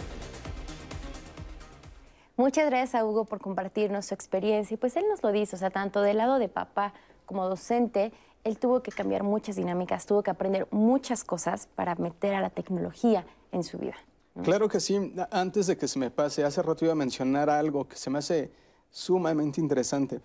[2.36, 5.58] Muchas gracias a Hugo por compartirnos su experiencia y pues él nos lo dice, o
[5.58, 6.94] sea, tanto del lado de papá
[7.26, 8.12] como docente,
[8.44, 12.50] él tuvo que cambiar muchas dinámicas, tuvo que aprender muchas cosas para meter a la
[12.50, 13.94] tecnología en su vida.
[14.42, 15.14] Claro que sí.
[15.30, 18.18] Antes de que se me pase, hace rato iba a mencionar algo que se me
[18.18, 18.50] hace
[18.90, 20.20] sumamente interesante.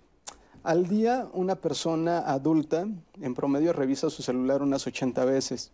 [0.62, 2.86] Al día, una persona adulta
[3.20, 5.70] en promedio revisa su celular unas 80 veces.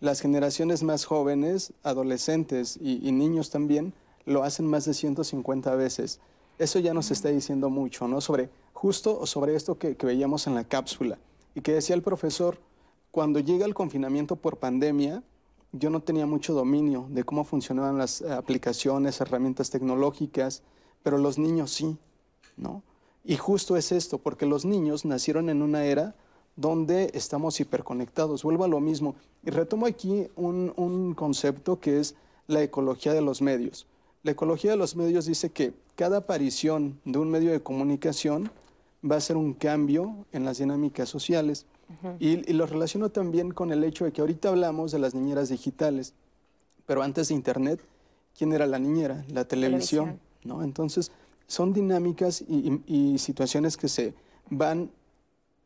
[0.00, 3.94] Las generaciones más jóvenes, adolescentes y, niños también,
[4.26, 6.20] lo hacen más de 150 veces.
[6.58, 8.20] Eso ya nos está diciendo mucho, ¿no?
[8.20, 11.18] Sobre justo sobre esto que veíamos en la cápsula
[11.54, 12.58] y que decía el profesor,
[13.10, 15.22] cuando llega el confinamiento por pandemia,
[15.72, 20.62] yo no tenía mucho dominio de cómo funcionaban las eh, aplicaciones, herramientas tecnológicas,
[21.02, 21.96] pero los niños sí,
[22.56, 22.82] ¿no?
[23.24, 26.14] Y justo es esto, porque los niños nacieron en una era
[26.56, 28.42] donde estamos hiperconectados.
[28.42, 29.14] Vuelvo a lo mismo.
[29.44, 33.86] Y retomo aquí un, un concepto que es la ecología de los medios.
[34.24, 38.50] La ecología de los medios dice que cada aparición de un medio de comunicación
[39.08, 41.66] va a ser un cambio en las dinámicas sociales
[42.18, 46.14] y, lo relaciono también con el hecho de que ahorita hablamos de las niñeras digitales,
[46.86, 47.80] pero antes de Internet,
[48.36, 49.24] ¿quién era la niñera?
[49.28, 50.62] La televisión, ¿no?
[50.62, 51.12] Entonces,
[51.46, 54.14] son dinámicas y, situaciones que se
[54.48, 54.90] van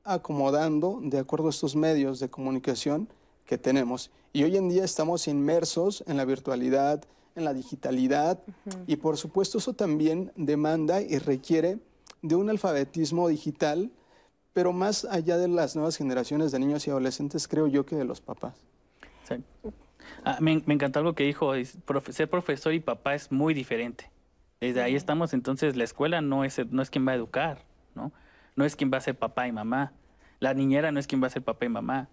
[0.05, 3.09] acomodando de acuerdo a estos medios de comunicación
[3.45, 4.11] que tenemos.
[4.33, 7.05] Y hoy en día estamos inmersos en la virtualidad,
[7.37, 8.41] en la digitalidad
[8.87, 11.79] y por supuesto eso también demanda y requiere
[12.23, 13.91] de un alfabetismo digital,
[14.57, 18.07] pero más allá de las nuevas generaciones de niños y adolescentes, creo yo que de
[18.07, 18.55] los papás.
[20.25, 21.53] Ah, me, encantó algo que dijo,
[22.09, 24.11] ser profesor y papá es muy diferente.
[24.59, 28.13] Desde ahí estamos, entonces la escuela no es, no es quien va a educar, ¿no?
[28.55, 29.93] No es quien va a ser papá y mamá.
[30.41, 32.09] La niñera no es quien va a ser papá y mamá.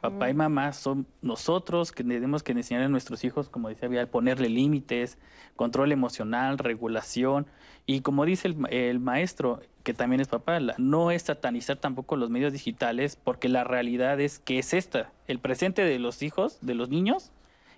[0.00, 4.08] Papá y mamá son nosotros que tenemos que enseñar a nuestros hijos, como decía Vial,
[4.08, 5.18] ponerle límites,
[5.56, 7.46] control emocional, regulación.
[7.86, 12.52] Y como dice el, maestro, que también es papá, no es satanizar tampoco los medios
[12.52, 15.10] digitales, porque la realidad es que es esta.
[15.26, 17.32] El presente de los hijos, de los niños,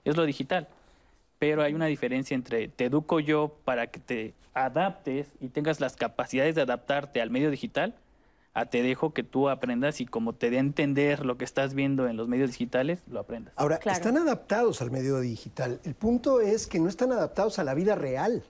[0.05, 0.68] es lo digital.
[1.38, 5.96] Pero hay una diferencia entre te educo yo para que te adaptes y tengas las
[5.96, 7.94] capacidades de adaptarte al medio digital
[8.54, 11.74] a te dejo que tú aprendas y como te dé a entender lo que estás
[11.74, 13.54] viendo en los medios digitales, lo aprendas.
[13.56, 15.80] Ahora, están adaptados al medio digital.
[15.84, 18.42] El punto es que no están adaptados a la vida real.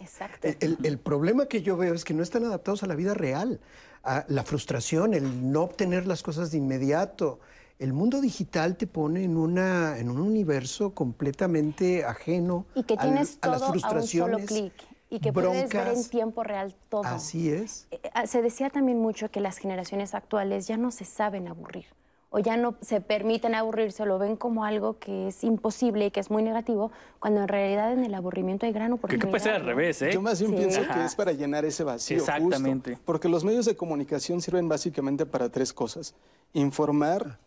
[0.00, 0.48] Exacto.
[0.60, 3.60] El, problema que yo veo es que no están adaptados a la vida real,
[4.02, 7.38] a la frustración, el no obtener las cosas de inmediato.
[7.78, 13.38] El mundo digital te pone en, una, en un universo completamente ajeno y que tienes
[13.38, 14.34] todo a las frustraciones.
[14.34, 17.04] A un solo clic y que puedes ver en tiempo real todo.
[17.04, 17.86] Así es.
[17.90, 21.86] Eh, ah, se decía también mucho que las generaciones actuales ya no se saben aburrir
[22.30, 26.10] o ya no se permiten aburrirse o lo ven como algo que es imposible y
[26.12, 29.26] que es muy negativo, cuando en realidad en el aburrimiento hay gran oportunidad.
[29.26, 30.10] Que puede ser al revés, ¿eh?
[30.12, 32.18] Yo más bien pienso que es para llenar ese vacío.
[32.18, 32.98] Exactamente.
[33.04, 36.14] porque los medios de comunicación sirven básicamente para tres cosas.
[36.52, 37.38] Informar,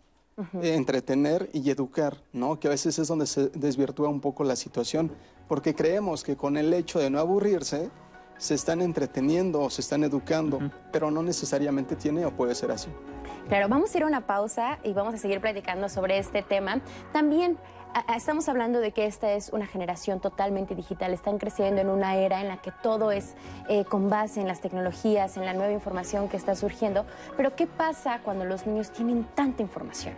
[0.61, 2.59] eh, entretener y educar, ¿no?
[2.59, 5.11] Que a veces es donde se desvirtúa un poco la situación
[5.47, 7.89] porque creemos que con el hecho de no aburrirse,
[8.37, 10.59] se están entreteniendo o se están educando,
[10.91, 12.89] pero no necesariamente tiene o puede ser así.
[13.47, 16.81] Claro, vamos a ir a una pausa y vamos a seguir platicando sobre este tema.
[17.11, 17.57] También
[18.15, 22.41] estamos hablando de que esta es una generación totalmente digital, están creciendo en una era
[22.41, 23.35] en la que todo es
[23.69, 27.05] eh, con base en las tecnologías, en la nueva información que está surgiendo,
[27.37, 30.15] pero ¿qué pasa cuando los niños tienen tanta información?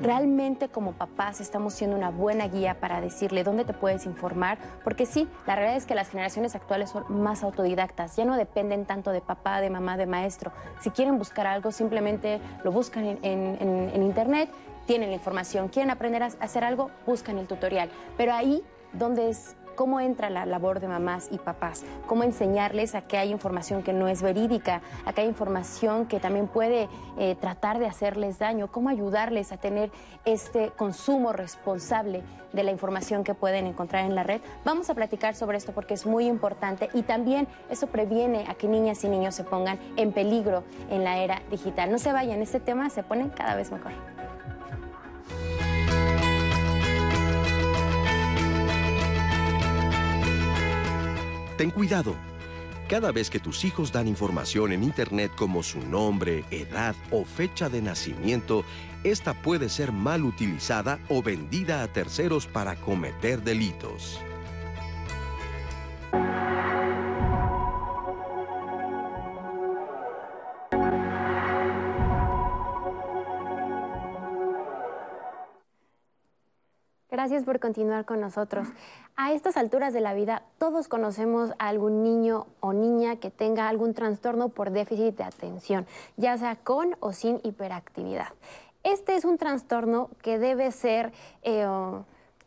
[0.00, 5.06] Realmente como papás estamos siendo una buena guía para decirle dónde te puedes informar, porque
[5.06, 9.10] sí, la realidad es que las generaciones actuales son más autodidactas, ya no dependen tanto
[9.10, 10.52] de papá, de mamá, de maestro.
[10.80, 14.50] Si quieren buscar algo, simplemente lo buscan en, internet,
[14.86, 15.68] tienen la información.
[15.68, 17.90] Quieren aprender a hacer algo, buscan el tutorial.
[18.16, 23.02] Pero ahí donde es cómo entra la labor de mamás y papás, cómo enseñarles a
[23.02, 27.36] que hay información que no es verídica, a que hay información que también puede eh,
[27.40, 29.92] tratar de hacerles daño, cómo ayudarles a tener
[30.24, 34.40] este consumo responsable de la información que pueden encontrar en la red.
[34.64, 38.66] Vamos a platicar sobre esto porque es muy importante y también eso previene a que
[38.66, 41.92] niñas y niños se pongan en peligro en la era digital.
[41.92, 43.92] No se vayan, este tema se pone cada vez mejor.
[51.58, 52.14] Ten cuidado.
[52.88, 57.68] Cada vez que tus hijos dan información en Internet como su nombre, edad o fecha
[57.68, 58.64] de nacimiento,
[59.02, 64.20] esta puede ser mal utilizada o vendida a terceros para cometer delitos.
[77.28, 78.68] Gracias por continuar con nosotros.
[79.14, 83.68] A estas alturas de la vida, todos conocemos a algún niño o niña que tenga
[83.68, 85.86] algún trastorno por déficit de atención,
[86.16, 88.28] ya sea con o sin hiperactividad.
[88.82, 91.12] Este es un trastorno que debe ser...
[91.42, 91.66] Eh,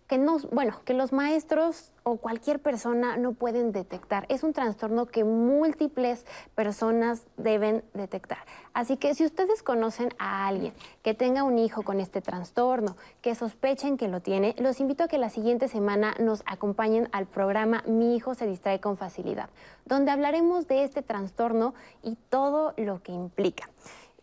[0.08, 4.26] que no, bueno, que los maestros o cualquier persona no pueden detectar.
[4.30, 8.40] Es un trastorno que múltiples personas deben detectar.
[8.74, 13.36] Así que si ustedes conocen a alguien que tenga un hijo con este trastorno, que
[13.36, 17.84] sospechen que lo tiene, los invito a que la siguiente semana nos acompañen al programa
[17.86, 19.50] Mi hijo se distrae con facilidad,
[19.86, 23.70] donde hablaremos de este trastorno y todo lo que implica.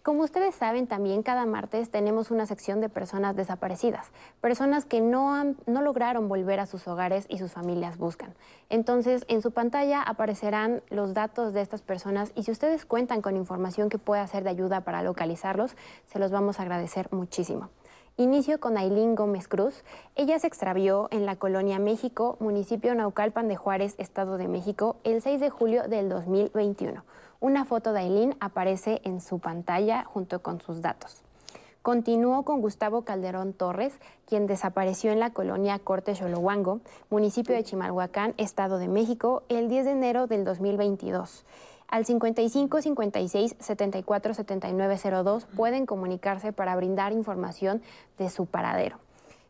[0.02, 5.54] Como ustedes saben, también cada martes tenemos una sección de personas desaparecidas, personas que no,
[5.66, 8.32] no lograron volver a sus hogares y sus familias buscan.
[8.70, 13.36] Entonces, en su pantalla aparecerán los datos de estas personas y si ustedes cuentan con
[13.36, 15.76] información que pueda ser de ayuda para localizarlos,
[16.06, 17.68] se los vamos a agradecer muchísimo.
[18.16, 19.84] Inicio con Ailín Gómez Cruz.
[20.16, 25.22] Ella se extravió en la colonia México, municipio Naucalpan de Juárez, Estado de México, el
[25.22, 27.04] 6 de julio del 2021.
[27.40, 31.22] Una foto de Aileen aparece en su pantalla junto con sus datos.
[31.82, 33.94] Continuó con Gustavo Calderón Torres,
[34.26, 36.80] quien desapareció en la colonia Corte Xolohuango,
[37.10, 41.44] municipio de Chimalhuacán, Estado de México, el 10 de enero del 2022.
[41.86, 47.82] Al 55 56 74 79 02 pueden comunicarse para brindar información
[48.18, 48.98] de su paradero.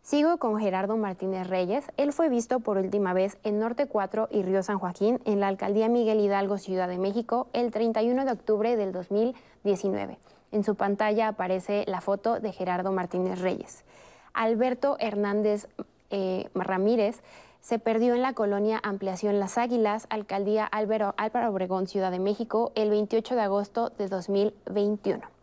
[0.09, 1.85] Sigo con Gerardo Martínez Reyes.
[1.99, 5.49] Él fue visto por última vez en Norte 4 y Río San Joaquín en la
[5.49, 10.17] alcaldía Miguel Hidalgo, Ciudad de México, el 31 de octubre del 2019.
[10.51, 13.85] En su pantalla aparece la foto de Gerardo Martínez Reyes.
[14.33, 15.69] Alberto Hernández
[16.09, 17.21] eh, Ramírez
[17.61, 22.73] se perdió en la colonia Ampliación Las Águilas, alcaldía Álvaro, Álvaro Obregón, Ciudad de México,
[22.77, 25.38] el 28 de agosto de 2021.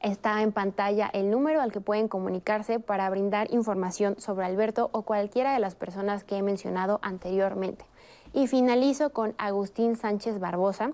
[0.00, 5.02] Está en pantalla el número al que pueden comunicarse para brindar información sobre Alberto o
[5.02, 7.86] cualquiera de las personas que he mencionado anteriormente.
[8.32, 10.92] Y finalizo con Agustín Sánchez Barbosa.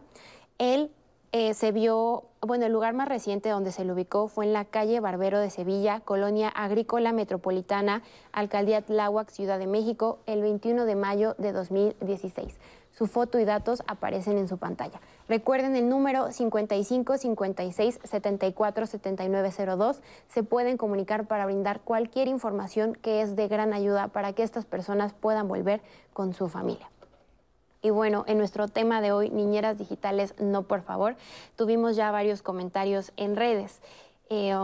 [0.58, 0.92] Él
[1.32, 4.66] eh, se vio, bueno, el lugar más reciente donde se le ubicó fue en la
[4.66, 10.94] calle Barbero de Sevilla, Colonia Agrícola Metropolitana, Alcaldía Tláhuac, Ciudad de México, el 21 de
[10.94, 12.58] mayo de 2016.
[12.92, 15.00] Su foto y datos aparecen en su pantalla.
[15.28, 20.02] Recuerden el número 55 56 74 7902.
[20.28, 24.66] Se pueden comunicar para brindar cualquier información que es de gran ayuda para que estas
[24.66, 25.80] personas puedan volver
[26.12, 26.90] con su familia.
[27.80, 31.16] Y bueno, en nuestro tema de hoy, niñeras digitales, no por favor,
[31.56, 33.80] tuvimos ya varios comentarios en redes.
[34.30, 34.54] Eh,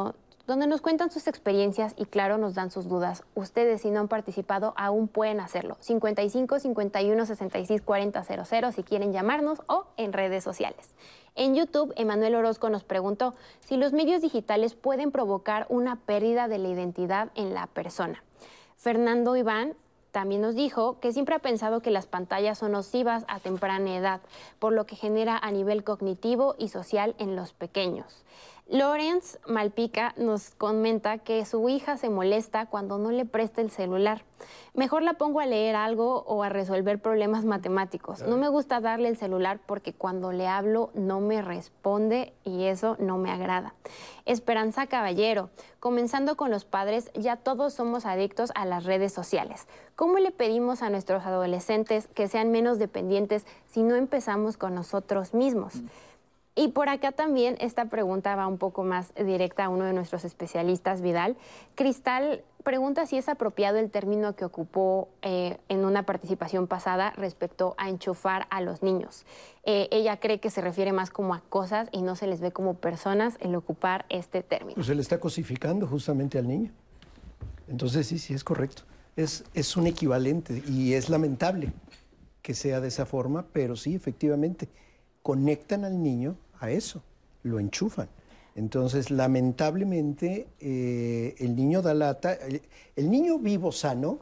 [0.49, 3.23] donde nos cuentan sus experiencias y claro nos dan sus dudas.
[3.35, 5.77] Ustedes si no han participado aún pueden hacerlo.
[5.81, 10.95] 55 51 66 40 00 si quieren llamarnos o en redes sociales.
[11.35, 16.57] En YouTube, Emanuel Orozco nos preguntó si los medios digitales pueden provocar una pérdida de
[16.57, 18.25] la identidad en la persona.
[18.79, 19.75] Fernando Iván
[20.13, 24.21] también nos dijo que siempre ha pensado que las pantallas son nocivas a temprana edad,
[24.59, 28.25] por lo que genera a nivel cognitivo y social en los pequeños.
[28.71, 34.25] Lorenz Malpica nos comenta que su hija se molesta cuando no le presta el celular.
[34.75, 38.21] Mejor la pongo a leer algo o a resolver problemas matemáticos.
[38.21, 42.97] No me gusta darle el celular porque cuando le hablo no me responde y eso
[42.99, 43.73] no me agrada.
[44.27, 45.49] Esperanza Caballero,
[45.81, 49.67] comenzando con los padres, ya todos somos adictos a las redes sociales.
[49.97, 55.33] ¿Cómo le pedimos a nuestros adolescentes que sean menos dependientes si no empezamos con nosotros
[55.33, 55.81] mismos?
[56.59, 60.25] Y por acá también esta pregunta va un poco más directa a uno de nuestros
[60.25, 61.37] especialistas, Vidal.
[61.77, 67.77] Cristal pregunta si es apropiado el término que ocupó eh, en una participación pasada respecto
[67.79, 69.25] a enchufar a los niños.
[69.63, 72.51] Eh, ella cree que se refiere más como a cosas y no se les ve
[72.51, 74.75] como personas el ocupar este término.
[74.75, 76.73] Pues se le está cosificando justamente al niño.
[77.69, 78.83] Entonces sí, sí, es correcto.
[79.15, 81.73] Es, es un equivalente y es lamentable
[82.43, 84.69] que sea de esa forma, pero sí, efectivamente,
[85.23, 87.03] conectan al niño a eso,
[87.43, 88.09] lo enchufan.
[88.55, 92.37] Entonces, lamentablemente, eh, el niño da lata,
[92.97, 94.19] el, niño vivo sano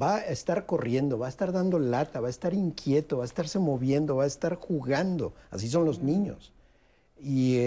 [0.00, 3.26] va a estar corriendo, va a estar dando lata, va a estar inquieto, va a
[3.26, 5.34] estarse moviendo, va a estar jugando.
[5.50, 6.52] Así son los niños.
[7.22, 7.60] Y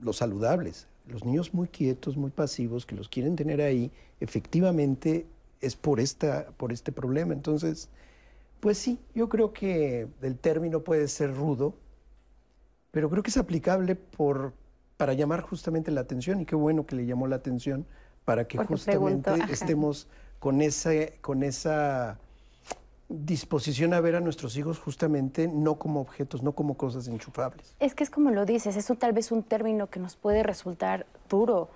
[0.00, 5.26] los saludables, los niños muy quietos, muy pasivos, que los quieren tener ahí, efectivamente
[5.60, 7.32] es por, esta, por este problema.
[7.32, 7.88] Entonces,
[8.60, 11.74] pues sí, yo creo que el término puede ser rudo,
[12.98, 14.54] pero creo que es aplicable por,
[14.96, 17.86] para llamar justamente la atención y qué bueno que le llamó la atención
[18.24, 20.08] para que justamente estemos
[20.40, 20.90] con esa,
[21.20, 22.18] con esa
[23.08, 27.76] disposición a ver a nuestros hijos justamente no como objetos, no como cosas enchufables.
[27.78, 31.06] Es que es como lo dices, eso tal vez un término que nos puede resultar
[31.28, 31.68] duro,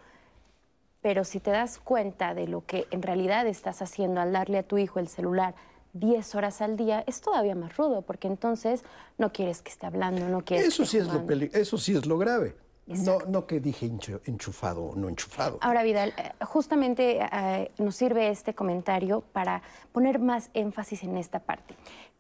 [1.03, 4.65] pero si te das cuenta de lo que en realidad estás haciendo al darle a
[4.65, 5.55] tu hijo el celular,
[5.93, 8.83] 10 horas al día, es todavía más rudo, porque entonces
[9.19, 12.07] no quieres que esté hablando, no quieres eso que sí es lo Eso sí es
[12.07, 12.57] lo grave.
[12.87, 13.91] No, no que dije
[14.27, 15.59] enchufado o no enchufado.
[15.61, 19.63] Ahora, Vidal, eh, justamente eh, nos sirve este comentario para
[19.93, 21.77] poner más énfasis en esta parte.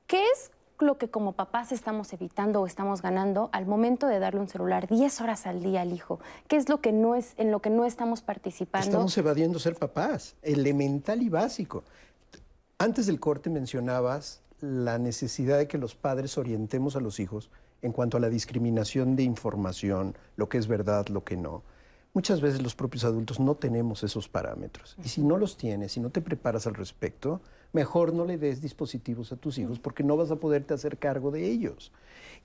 [0.07, 4.41] ¿Qué es lo que como papás estamos evitando o estamos ganando al momento de darle
[4.41, 6.20] un celular 10 horas al día al hijo?
[6.47, 8.87] ¿Qué es lo que no es en lo que no estamos participando?
[8.87, 11.83] Estamos evadiendo ser papás, elemental y básico.
[12.83, 17.49] Antes del corte mencionabas la necesidad de que los padres orientemos a los hijos
[17.80, 21.62] en cuanto a la discriminación de información, lo que es verdad, lo que no.
[22.12, 24.97] Muchas veces los propios adultos no tenemos esos parámetros.
[25.05, 27.41] Y si no los tienes, si no te preparas al respecto,
[27.72, 31.30] mejor no le des dispositivos a tus hijos porque no vas a poderte hacer cargo
[31.30, 31.93] de ellos.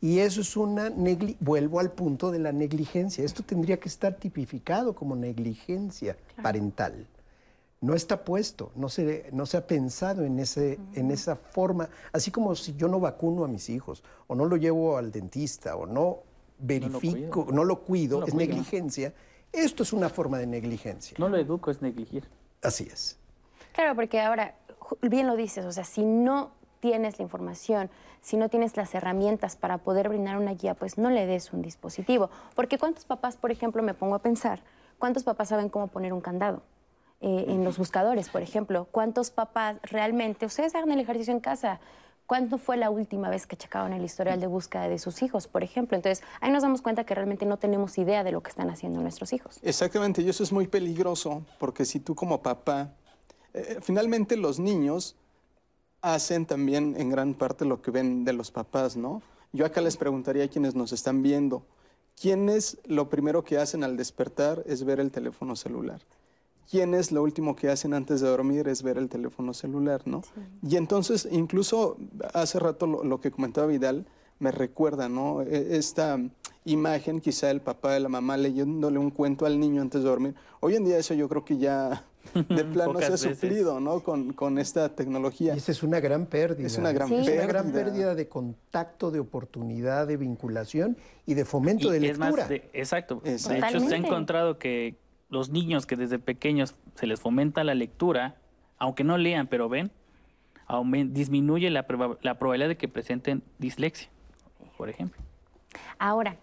[0.01, 0.93] Y eso es una,
[1.39, 3.25] vuelvo al punto de la negligencia.
[3.25, 7.07] Esto tendría que estar tipificado como negligencia parental
[7.81, 12.31] no está puesto, no se, no se ha pensado en, ese, en esa forma, así
[12.31, 15.85] como si yo no vacuno a mis hijos, o no lo llevo al dentista, o
[15.85, 16.23] no
[16.57, 19.13] verifico, no lo cuido, es negligencia.
[19.51, 21.15] Esto es una forma de negligencia.
[21.19, 22.27] No lo educo, es negligir.
[22.63, 23.17] Así es.
[23.73, 24.55] Claro, porque ahora,
[25.01, 27.89] bien lo dices, o sea, si no tienes la información,
[28.21, 31.61] si no tienes las herramientas para poder brindar una guía, pues no le des un
[31.61, 32.29] dispositivo.
[32.55, 34.63] Porque ¿cuántos papás, por ejemplo, me pongo a pensar,
[34.97, 36.63] cuántos papás saben cómo poner un candado?
[37.19, 38.87] Eh, en los buscadores, por ejemplo.
[38.91, 41.79] ¿Cuántos papás realmente, ustedes hagan el ejercicio en casa?
[42.27, 45.63] ¿Cuándo fue la última vez que checaban el historial de búsqueda de sus hijos, por
[45.63, 45.95] ejemplo?
[45.95, 49.01] Entonces, ahí nos damos cuenta que realmente no tenemos idea de lo que están haciendo
[49.01, 49.59] nuestros hijos.
[49.63, 52.91] Exactamente, y eso es muy peligroso, porque si tú como papá,
[53.53, 55.15] eh, finalmente los niños
[56.01, 59.21] hacen también en gran parte lo que ven de los papás, ¿no?
[59.53, 61.65] Yo acá les preguntaría a quienes nos están viendo,
[62.19, 66.01] ¿quiénes lo primero que hacen al despertar es ver el teléfono celular?
[66.69, 70.21] ¿Quiénes lo último que hacen antes de dormir es ver el teléfono celular, ¿no?
[70.61, 71.97] Y entonces, incluso
[72.33, 74.05] hace rato lo, lo que comentaba Vidal
[74.39, 75.41] me recuerda, ¿no?
[75.41, 76.19] E- Esta
[76.65, 80.35] imagen, quizá el papá de la mamá leyéndole un cuento al niño antes de dormir.
[80.59, 82.03] Hoy en día eso yo creo que ya
[82.33, 84.01] de plano se ha suplido, ¿no?
[84.01, 85.55] Con, con esta tecnología.
[85.55, 86.67] Y esa es una gran pérdida.
[86.67, 87.43] Es una gran Es pérdida.
[87.43, 92.17] una gran pérdida de contacto, de oportunidad, de vinculación y de fomento Y de es
[92.17, 92.47] más, lectura.
[92.49, 93.21] de- exacto.
[93.23, 94.97] De hecho, se ha encontrado que
[95.29, 98.35] los niños que desde pequeños se les fomenta la lectura,
[98.77, 99.91] aunque no lean, pero ven,
[101.13, 104.09] disminuye la, proba- la probabilidad de que presenten dislexia,
[104.77, 105.21] por ejemplo.
[105.99, 106.37] Ahora,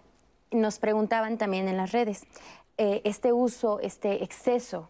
[0.51, 2.25] nos preguntaban también en las redes,
[2.77, 4.89] eh, ¿este uso, este exceso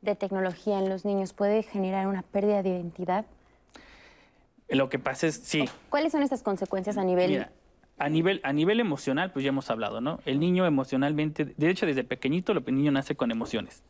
[0.00, 3.26] de tecnología en los niños puede generar una pérdida de identidad?
[4.68, 7.30] Lo que pasa es, sí, ¿Cuáles son estas consecuencias a nivel...
[7.30, 7.52] Mira,
[7.98, 10.20] a nivel, a nivel emocional, pues ya hemos hablado, ¿no?
[10.24, 13.82] El niño emocionalmente, de hecho desde pequeñito el niño nace con emociones,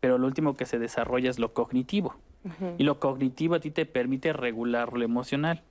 [0.00, 2.16] pero lo último que se desarrolla es lo cognitivo.
[2.78, 5.62] Y lo cognitivo a ti te permite regular lo emocional.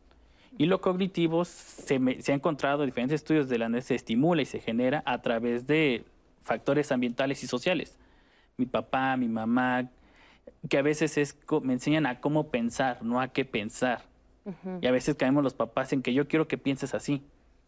[0.57, 3.95] Y lo cognitivo se, me- se ha encontrado en diferentes estudios de la NES, se
[3.95, 6.03] estimula y se genera a través de
[6.43, 7.97] factores ambientales y sociales.
[8.57, 9.89] Mi papá, mi mamá,
[10.69, 14.05] que a veces es, me enseñan a cómo pensar, no a qué pensar.
[14.81, 17.21] Y a veces caemos los papás en que yo quiero que pienses así.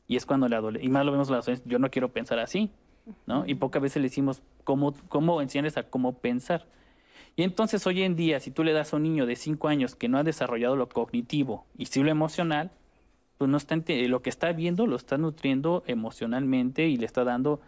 [0.07, 2.39] Y es cuando la y más lo vemos en la adolescencia, yo no quiero pensar
[2.39, 2.69] así,
[3.25, 3.43] ¿no?
[3.47, 6.65] Y pocas veces le decimos cómo, cómo enseñarles a cómo pensar.
[7.35, 9.95] Y entonces hoy en día, si tú le das a un niño de 5 años
[9.95, 12.71] que no ha desarrollado lo cognitivo y sí lo emocional,
[13.37, 17.59] pues no está lo que está viendo lo está nutriendo emocionalmente y le está dando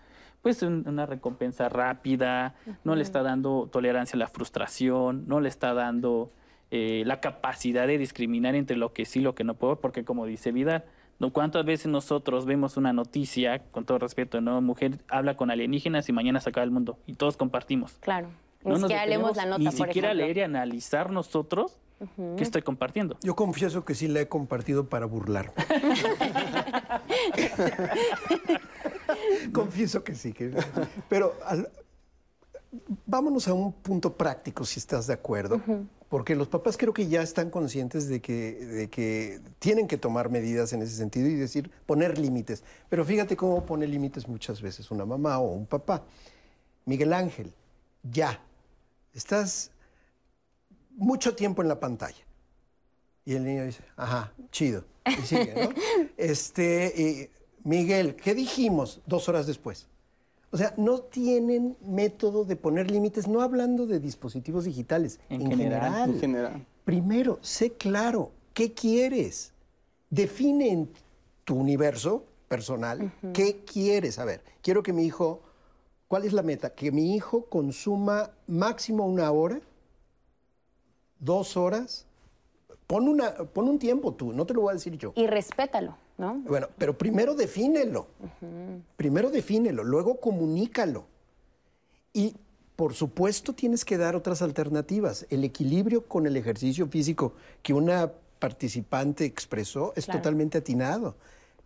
[0.41, 5.49] pues un- una recompensa rápida, no le está dando tolerancia a la frustración, no le
[5.49, 6.31] está dando
[6.71, 10.03] eh, la capacidad de discriminar entre lo que sí y lo que no puedo, porque
[10.05, 10.85] como dice Vidal.
[11.33, 14.61] ¿Cuántas veces nosotros vemos una noticia, con todo respeto, ¿no?
[14.61, 17.93] Mujer habla con alienígenas y mañana se acaba el mundo y todos compartimos.
[17.99, 18.29] Claro.
[18.63, 20.25] Ni No siquiera leemos la nota, Ni por siquiera ejemplo.
[20.25, 21.77] leer y analizar nosotros
[22.37, 23.17] qué estoy compartiendo.
[23.23, 25.53] Yo confieso que sí la he compartido para burlarme.
[29.53, 30.33] confieso que sí.
[30.33, 30.51] que-
[31.09, 31.69] pero al-
[33.05, 35.61] vámonos a un punto práctico, si estás de acuerdo.
[36.09, 40.29] Porque los papás creo que ya están conscientes de que, de que tienen que tomar
[40.29, 42.63] medidas en ese sentido y decir, poner límites.
[42.89, 46.03] Pero fíjate cómo pone límites muchas veces una mamá o un papá.
[46.85, 47.53] Miguel Ángel,
[48.03, 48.41] ya,
[49.13, 49.71] estás
[50.95, 52.25] mucho tiempo en la pantalla.
[53.25, 54.85] Y el niño dice, ajá, chido.
[55.05, 55.69] Y sigue, ¿no?
[56.17, 57.29] Este, y,
[57.67, 59.87] Miguel, ¿qué dijimos dos horas después?
[60.51, 65.51] O sea, no tienen método de poner límites, no hablando de dispositivos digitales, en, En
[65.51, 66.09] general, general.
[66.09, 66.65] En general.
[66.85, 69.51] Primero, sé claro, ¿qué quieres?
[70.09, 70.89] Define en
[71.43, 74.19] tu universo personal qué quieres.
[74.19, 75.41] A ver, quiero que mi hijo,
[76.07, 76.73] ¿cuál es la meta?
[76.73, 79.59] Que mi hijo consuma máximo una hora,
[81.19, 82.05] dos horas.
[82.87, 85.11] Pon, una, pon un tiempo tú, no te lo voy a decir yo.
[85.15, 86.35] Y respétalo, ¿no?
[86.47, 88.07] Bueno, pero primero defínelo.
[88.95, 91.05] Primero defínelo, luego comunícalo.
[92.13, 92.35] Y
[92.75, 95.25] por supuesto tienes que dar otras alternativas.
[95.29, 100.19] El equilibrio con el ejercicio físico que una participante expresó es Claro.
[100.19, 101.15] totalmente atinado.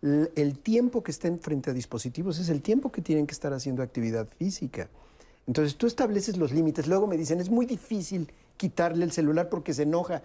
[0.02, 3.52] L- El tiempo que estén frente a dispositivos es el tiempo que tienen que estar
[3.52, 4.88] haciendo actividad física.
[5.46, 6.86] Entonces tú estableces los límites.
[6.86, 10.22] Luego me dicen, es muy difícil quitarle el celular porque se enoja.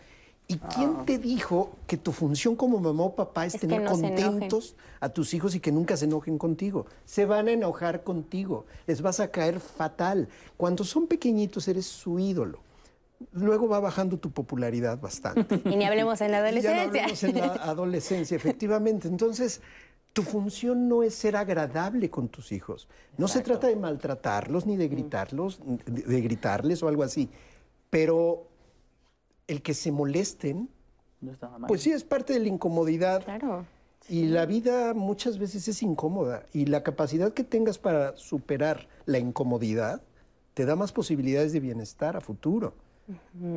[0.49, 4.77] ¿Y quién te dijo que tu función como mamá o papá es, tener no contentos
[5.01, 6.85] a tus hijos y que nunca se enojen contigo?
[7.03, 10.29] Se van a enojar contigo, les vas a caer fatal.
[10.55, 12.59] Cuando son pequeñitos eres su ídolo.
[13.33, 15.59] Luego va bajando tu popularidad bastante.
[15.65, 17.03] Y ni hablemos en la Y ya no adolescencia.
[17.03, 19.07] hablemos en la adolescencia, efectivamente.
[19.09, 19.59] Entonces,
[20.13, 22.87] tu función no es ser agradable con tus hijos.
[23.17, 27.29] No se trata de maltratarlos ni de gritarlos, de, de gritarles o algo así.
[27.89, 28.47] Pero
[29.47, 30.69] el que se molesten,
[31.21, 31.67] No está mal.
[31.67, 33.23] pues sí es parte de la incomodidad.
[33.23, 33.65] Claro.
[34.09, 36.45] Y la vida muchas veces es incómoda.
[36.53, 40.01] Y la capacidad que tengas para superar la incomodidad
[40.53, 42.73] te da más posibilidades de bienestar a futuro.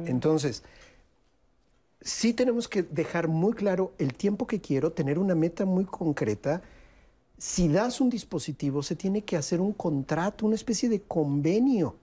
[0.06, 0.62] Entonces,
[2.00, 6.62] sí tenemos que dejar muy claro el tiempo que quiero, tener una meta muy concreta.
[7.38, 11.96] Si das un dispositivo, se tiene que hacer un contrato, una especie de convenio.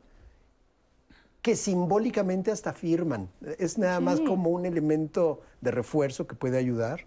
[1.41, 3.29] Que simbólicamente hasta firman.
[3.57, 7.01] Es nada más como un elemento de refuerzo que puede ayudar,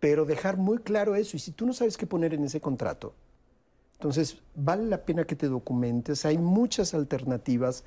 [0.00, 1.36] pero dejar muy claro eso.
[1.36, 3.14] Y si tú no sabes qué poner en ese contrato,
[3.94, 6.24] entonces vale la pena que te documentes.
[6.26, 7.84] Hay muchas alternativas,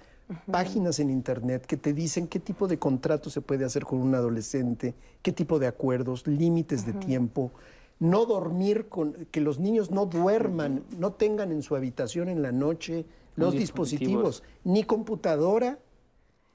[0.52, 4.16] páginas en internet que te dicen qué tipo de contrato se puede hacer con un
[4.16, 7.52] adolescente, qué tipo de acuerdos, límites de tiempo.
[8.00, 12.52] No dormir con, que los niños no duerman, no tengan en su habitación en la
[12.52, 13.06] noche
[13.40, 14.38] los dispositivos.
[14.38, 15.80] dispositivos, ni computadora,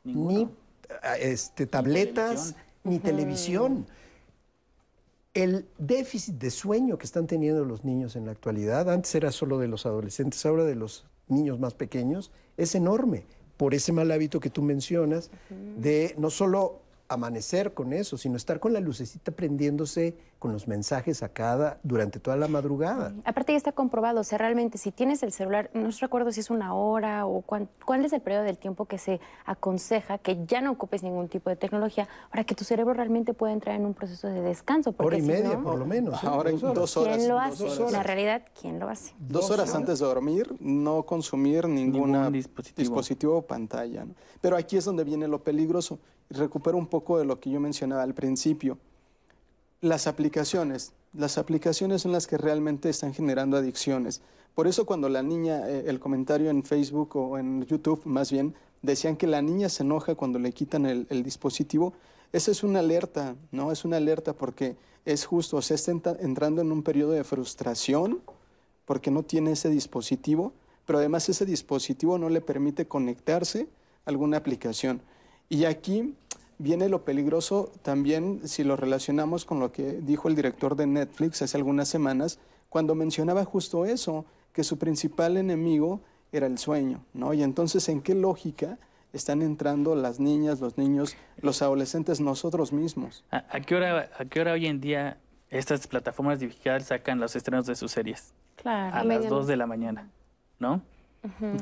[0.05, 0.31] Ninguno.
[0.31, 0.49] ni
[1.03, 2.83] ah, este, tabletas, televisión.
[2.85, 3.87] ni televisión.
[5.35, 9.59] El déficit de sueño que están teniendo los niños en la actualidad, antes era solo
[9.59, 13.25] de los adolescentes, ahora de los niños más pequeños, es enorme
[13.57, 15.31] por ese mal hábito que tú mencionas
[15.77, 21.23] de no solo amanecer con eso, sino estar con la lucecita prendiéndose con los mensajes
[21.23, 23.15] a cada durante toda la madrugada.
[23.25, 26.51] Aparte ya está comprobado, o sea, realmente si tienes el celular, no recuerdo si es
[26.51, 30.61] una hora o cuán- cuál es el periodo del tiempo que se aconseja que ya
[30.61, 33.95] no ocupes ningún tipo de tecnología para que tu cerebro realmente pueda entrar en un
[33.95, 34.93] proceso de descanso.
[34.93, 36.23] Porque Hora y si media, no, por lo menos.
[36.23, 36.27] ¿eh?
[36.27, 37.17] Ahora hay dos horas.
[37.17, 37.65] ¿Quién lo dos hace?
[37.83, 37.93] horas.
[37.93, 39.15] La realidad, ¿quién lo hace?
[39.19, 42.81] Dos horas antes de dormir, no consumir ninguna Ningún dispositivo.
[42.83, 44.05] dispositivo o pantalla.
[44.05, 44.15] ¿no?
[44.41, 45.99] Pero aquí es donde viene lo peligroso.
[46.31, 48.79] Recupero un poco de lo que yo mencionaba al principio.
[49.81, 50.93] Las aplicaciones.
[51.13, 54.23] Las aplicaciones son las que realmente están generando adicciones.
[54.55, 58.55] Por eso cuando la niña, eh, el comentario en Facebook o en YouTube más bien,
[58.83, 61.95] decían que la niña se enoja cuando le quitan el, dispositivo,
[62.33, 63.73] esa es una alerta, ¿no?
[63.73, 68.21] Es una alerta porque es justo, se está entrando en un periodo de frustración
[68.85, 70.53] porque no tiene ese dispositivo,
[70.87, 73.69] pero además ese dispositivo no le permite conectarse
[74.05, 75.01] a alguna aplicación.
[75.55, 76.17] Y aquí
[76.59, 81.43] viene lo peligroso también si lo relacionamos con lo que dijo el director de Netflix
[81.43, 86.01] hace algunas semanas, cuando mencionaba justo eso, que su principal enemigo
[86.33, 87.35] era el sueño, ¿no?
[87.35, 88.79] Y entonces, ¿en qué lógica
[89.13, 93.23] están entrando las niñas, los niños, los adolescentes, nosotros mismos?
[93.31, 95.19] ¿A, a qué hora, ¿A qué hora hoy en día
[95.51, 98.35] estas plataformas digitales sacan los estrenos de sus series?
[98.57, 98.97] Claro.
[98.97, 100.11] A las 2 de la mañana,
[100.59, 100.83] ¿no?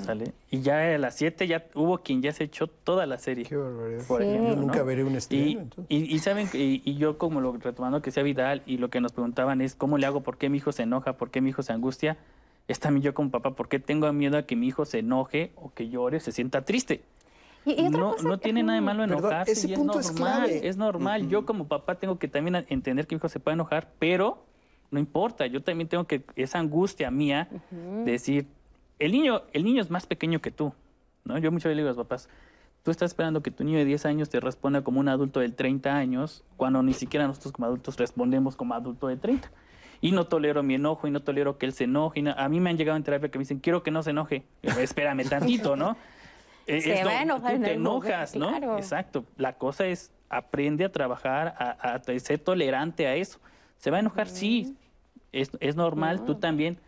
[0.04, 0.32] ¿Sale?
[0.50, 3.44] Y ya a las 7 ya hubo quien ya se echó toda la serie.
[3.44, 4.04] Qué barbaridad.
[4.06, 4.28] por Sí.
[4.28, 5.68] ejemplo, nunca veré un estreno.
[5.88, 8.78] Y, y, y saben, que- y, y yo como lo retomando que sea Vidal y
[8.78, 11.30] lo que nos preguntaban es cómo le hago, por qué mi hijo se enoja, por
[11.30, 12.16] qué mi hijo se angustia.
[12.68, 15.52] Es también yo como papá, ¿por qué tengo miedo a que mi hijo se enoje
[15.56, 17.02] o que llore, se sienta triste?
[17.64, 19.72] Y, y otra no, cosa no que- tiene nada de malo Perdón, enojarse ese y
[19.72, 20.68] es punto es normal, clave.
[20.68, 21.28] es normal.
[21.28, 24.44] Yo como papá tengo que también entender que mi hijo se puede enojar, pero
[24.90, 27.48] no importa, yo también tengo que, esa angustia mía,
[28.04, 28.46] decir,
[29.04, 30.72] el niño, el niño es más pequeño que tú,
[31.24, 31.38] ¿no?
[31.38, 32.28] Yo muchas veces le digo a los papás,
[32.82, 35.48] tú estás esperando que tu niño de 10 años te responda como un adulto de
[35.50, 39.50] 30 años, cuando ni siquiera nosotros como adultos respondemos como adulto de 30.
[40.00, 42.18] Y no tolero mi enojo y no tolero que él se enoje.
[42.20, 44.02] y no- a mí me han llegado en terapia que me dicen, quiero que no
[44.02, 44.42] se enoje.
[44.62, 45.96] Espérame tantito, ¿no?
[46.66, 48.48] Eh, Se es va a no- enojar tú en te momento, enojas, ¿no?
[48.48, 48.76] claro.
[48.78, 49.24] Exacto.
[49.36, 53.38] La cosa es, aprende a trabajar, a, a ser tolerante a eso.
[53.78, 54.28] ¿Se va a enojar?
[54.28, 54.76] Sí.
[55.30, 56.78] Es, es normal, tú también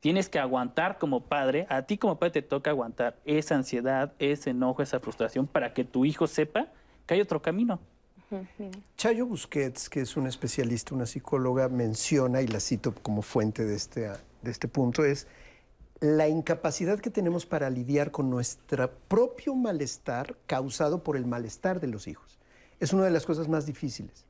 [0.00, 4.50] tienes que aguantar como padre, a ti como padre te toca aguantar esa ansiedad, ese
[4.50, 6.68] enojo, esa frustración para que tu hijo sepa
[7.06, 7.80] que hay otro camino.
[8.96, 13.74] Chayo Busquets, que es una especialista, una psicóloga, menciona, y la cito como fuente de
[13.74, 14.10] este,
[14.42, 15.26] de este punto, es
[16.00, 21.88] la incapacidad que tenemos para lidiar con nuestro propio malestar causado por el malestar de
[21.88, 22.38] los hijos.
[22.80, 24.27] Es una de las cosas más difíciles.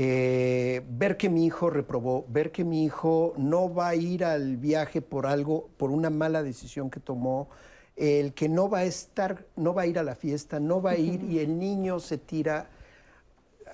[0.00, 4.56] Eh, ver que mi hijo reprobó, ver que mi hijo no va a ir al
[4.56, 7.48] viaje por algo, por una mala decisión que tomó,
[7.96, 10.92] el que no va a estar, no va a ir a la fiesta, no va
[10.92, 12.70] a ir y el niño se tira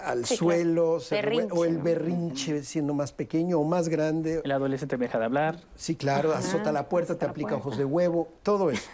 [0.01, 1.85] al Sí, suelo, se Berrinche, o el ¿no?
[1.85, 4.41] berrinche siendo más pequeño o más grande.
[4.43, 5.61] El adolescente me deja de hablar.
[5.75, 7.67] Sí, claro, Ajá, azota la puerta, azota te la aplica puerta.
[7.69, 8.89] ojos de huevo, todo eso.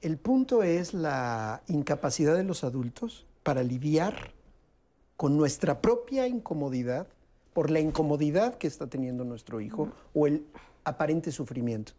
[0.00, 4.32] El punto es la incapacidad de los adultos para lidiar
[5.16, 7.06] con nuestra propia incomodidad
[7.52, 10.46] por la incomodidad que está teniendo nuestro hijo o el
[10.84, 11.92] aparente sufrimiento.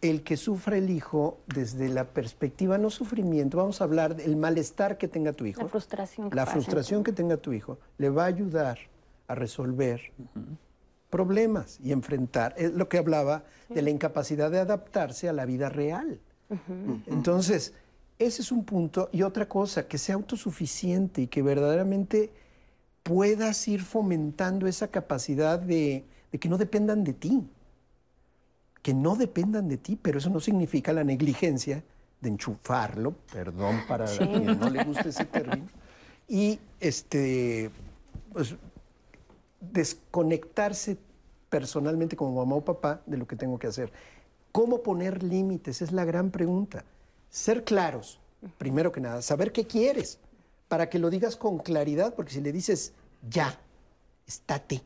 [0.00, 4.96] El que sufra el hijo desde la perspectiva, no sufrimiento, vamos a hablar del malestar
[4.96, 5.62] que tenga tu hijo.
[5.62, 6.30] La frustración.
[6.30, 8.78] que La frustración que tenga tu hijo le va a ayudar
[9.26, 10.00] a resolver
[11.10, 12.54] problemas y enfrentar.
[12.56, 16.20] Es lo que hablaba de la incapacidad de adaptarse a la vida real.
[17.06, 17.74] Entonces,
[18.18, 19.08] ese es un punto.
[19.12, 22.30] Y otra cosa, que sea autosuficiente y que verdaderamente
[23.02, 27.46] puedas ir fomentando esa capacidad de, de que no dependan de ti.
[28.82, 31.82] Que no dependan de ti, pero eso no significa la negligencia
[32.20, 35.66] de enchufarlo, perdón para quien no le guste ese término,
[36.26, 37.70] y este,
[38.32, 38.56] pues,
[39.60, 40.98] desconectarse
[41.48, 43.92] personalmente como mamá o papá de lo que tengo que hacer.
[44.52, 45.82] ¿Cómo poner límites?
[45.82, 46.84] Es la gran pregunta.
[47.30, 48.20] Ser claros,
[48.56, 50.18] primero que nada, saber qué quieres,
[50.68, 52.92] para que lo digas con claridad, porque si le dices
[53.28, 53.58] ya,
[54.26, 54.82] estate,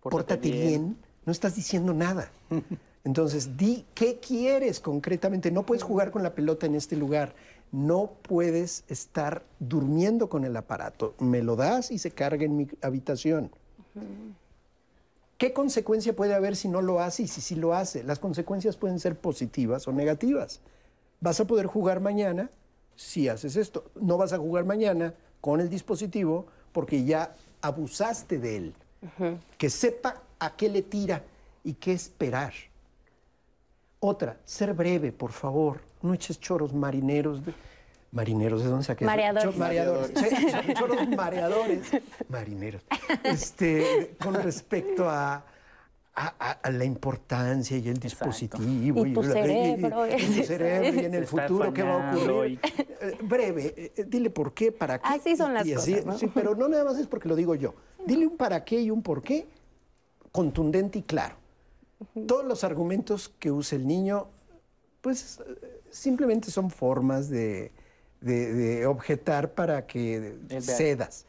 [0.00, 0.66] pórtate, bien.
[0.66, 2.30] bien, no estás diciendo nada.
[3.04, 5.50] Entonces, di qué quieres concretamente.
[5.50, 7.34] No puedes jugar con la pelota en este lugar.
[7.72, 11.14] No puedes estar durmiendo con el aparato.
[11.18, 13.50] Me lo das y se carga en mi habitación.
[15.38, 18.04] ¿Qué consecuencia puede haber si no lo hace y si sí lo hace?
[18.04, 20.60] Las consecuencias pueden ser positivas o negativas.
[21.20, 22.50] Vas a poder jugar mañana
[22.96, 23.90] si haces esto.
[24.00, 28.74] No vas a jugar mañana con el dispositivo porque ya abusaste de él.
[29.58, 31.22] Que sepa a qué le tira
[31.64, 32.52] y qué esperar.
[33.98, 35.80] Otra, ser breve, por favor.
[36.02, 37.40] No eches choros marineros.
[38.12, 39.04] Marineros, ¿de dónde saqué?
[39.04, 39.56] Mareadores.
[39.56, 40.12] mareadores.
[40.78, 41.90] choros mareadores.
[42.28, 42.82] Marineros.
[43.22, 45.44] Este, con respecto a,
[46.14, 49.06] a, la importancia y el dispositivo.
[49.06, 50.06] Y, tu cerebro.
[50.06, 52.60] Y, cerebro y en el futuro qué va a ocurrir.
[52.62, 55.08] Eh, breve, eh, eh, dile por qué, para qué.
[55.08, 57.74] Así son las cosas, Sí, pero no nada más es porque lo digo yo.
[58.06, 59.48] Dile un para qué y un por qué
[60.32, 61.36] contundente y claro.
[62.26, 64.28] Todos los argumentos que usa el niño,
[65.00, 65.42] pues
[65.90, 67.72] simplemente son formas de,
[68.86, 71.26] objetar para que cedas.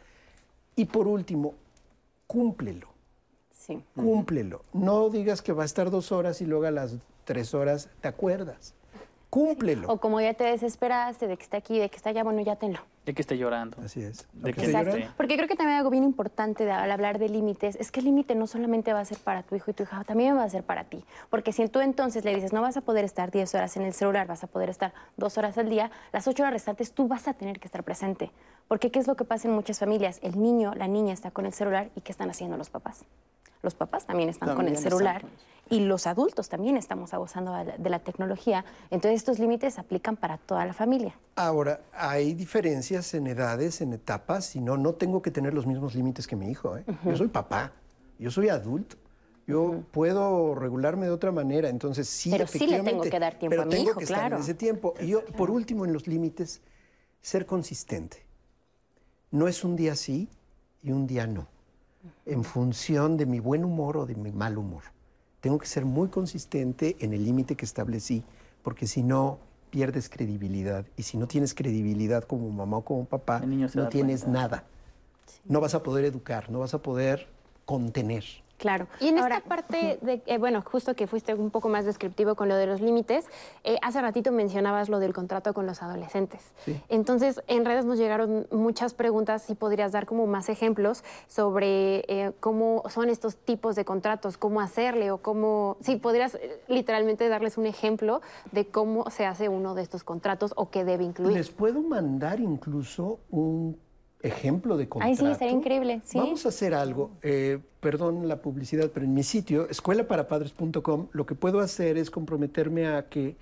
[0.75, 1.53] Y por último,
[2.25, 2.90] cúmplelo.
[3.61, 3.83] Sí.
[3.95, 4.63] Cúmplelo.
[4.73, 6.95] No digas que va a estar dos horas y luego a las
[7.25, 8.73] tres horas te acuerdas.
[9.29, 9.87] Cúmplelo.
[9.87, 12.55] O como ya te desesperaste de que está aquí, de que está allá, bueno, ya
[12.55, 12.79] tenlo.
[13.05, 13.77] De que esté llorando.
[13.81, 14.27] Así es.
[14.33, 15.09] De que esté...
[15.15, 18.33] Porque creo que también algo bien importante al hablar de límites es que el límite
[18.33, 20.63] no solamente va a ser para tu hijo y tu hija, también va a ser
[20.63, 21.05] para ti.
[21.29, 23.93] Porque si tú entonces le dices, no vas a poder estar 10 horas en el
[23.93, 27.27] celular, vas a poder estar dos horas al día, las ocho horas restantes tú vas
[27.27, 28.31] a tener que estar presente.
[28.67, 30.19] Porque ¿qué es lo que pasa en muchas familias?
[30.23, 33.05] El niño, la niña está con el celular y ¿qué están haciendo los papás?
[33.61, 35.23] Los papás también están con el celular
[35.69, 38.65] y los adultos también estamos abusando de la tecnología.
[38.89, 41.15] Entonces estos límites aplican para toda la familia.
[41.35, 45.95] Ahora, hay diferencias en edades, en etapas, y no, no tengo que tener los mismos
[45.95, 46.77] límites que mi hijo.
[46.77, 46.83] ¿eh?
[47.05, 47.71] Yo soy papá,
[48.19, 48.97] yo soy adulto.
[49.47, 53.61] Yo puedo regularme de otra manera, entonces sí, pero sí le tengo que dar tiempo
[53.61, 54.23] a mi tengo hijo, que claro.
[54.23, 54.93] Estar en ese tiempo.
[55.01, 56.61] Y yo, por último, en los límites,
[57.21, 58.25] ser consistente.
[59.31, 60.29] No es un día sí
[60.83, 61.47] y un día no,
[62.25, 64.83] en función de mi buen humor o de mi mal humor
[65.41, 68.23] tengo que ser muy consistente en el límite que establecí,
[68.63, 69.39] porque si no,
[69.71, 70.85] pierdes credibilidad.
[70.95, 73.41] Y si no tienes credibilidad como mamá o como papá,
[73.73, 74.63] no tienes nada.
[75.45, 77.27] No vas a poder educar, no vas a poder
[77.65, 78.23] contener.
[78.61, 78.85] Claro.
[78.99, 82.47] Y en esta parte, de, eh, bueno, justo que fuiste un poco más descriptivo con
[82.47, 83.25] lo de los límites,
[83.63, 86.53] eh, hace ratito mencionabas lo del contrato con los adolescentes.
[86.87, 92.33] Entonces, en redes nos llegaron muchas preguntas, si podrías dar como más ejemplos sobre eh,
[92.39, 96.37] cómo son estos tipos de contratos, cómo hacerle o cómo, si podrías
[96.67, 101.03] literalmente darles un ejemplo de cómo se hace uno de estos contratos o qué debe
[101.03, 101.35] incluir.
[101.35, 103.75] Les puedo mandar incluso un
[104.23, 105.25] ejemplo de contrato.
[105.25, 106.01] Ay, sí, sería increíble.
[106.03, 106.17] ¿sí?
[106.17, 107.11] Vamos a hacer algo.
[107.21, 112.87] Eh, perdón la publicidad, pero en mi sitio, escuelaparapadres.com, lo que puedo hacer es comprometerme
[112.87, 113.35] a que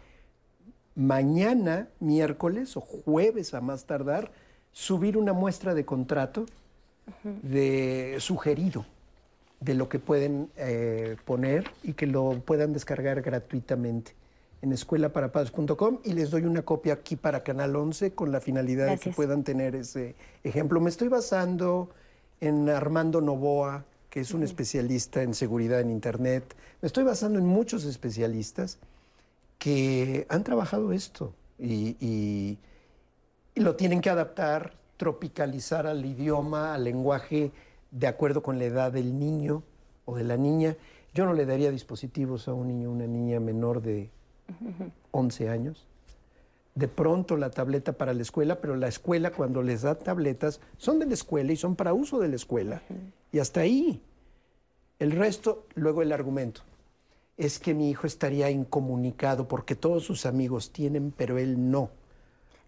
[0.95, 4.32] mañana, miércoles o jueves a más tardar,
[4.71, 6.45] subir una muestra de contrato
[7.23, 8.86] de sugerido
[9.59, 14.13] de lo que pueden eh, poner y que lo puedan descargar gratuitamente
[14.62, 18.97] en escuelaparapadres.com y les doy una copia aquí para Canal 11 con la finalidad de
[18.97, 20.82] que puedan tener ese ejemplo.
[20.82, 21.89] Me estoy basando
[22.41, 26.55] en Armando Novoa, que es un especialista en seguridad en Internet.
[26.82, 28.80] Me estoy basando en muchos especialistas
[29.57, 32.57] que han trabajado esto y, y
[33.55, 37.51] lo tienen que adaptar, tropicalizar al idioma, al lenguaje,
[37.91, 39.64] de acuerdo con la edad del niño
[40.05, 40.76] o de la niña.
[41.14, 44.10] Yo no le daría dispositivos a un niño o una niña menor de
[45.12, 45.86] 11 años.
[46.76, 51.00] De pronto la tableta para la escuela, pero la escuela cuando les da tabletas son
[51.00, 52.82] de la escuela y son para uso de la escuela.
[53.32, 54.02] Y hasta ahí.
[55.00, 56.62] El resto, luego el argumento.
[57.38, 61.89] Es que mi hijo estaría incomunicado porque todos sus amigos tienen, pero él no.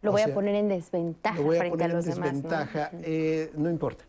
[0.02, 2.90] Lo voy a poner en desventaja lo voy a frente poner a los en desventaja.
[2.90, 3.06] demás.
[3.06, 3.70] Eh, ¿no?
[3.70, 4.04] importa.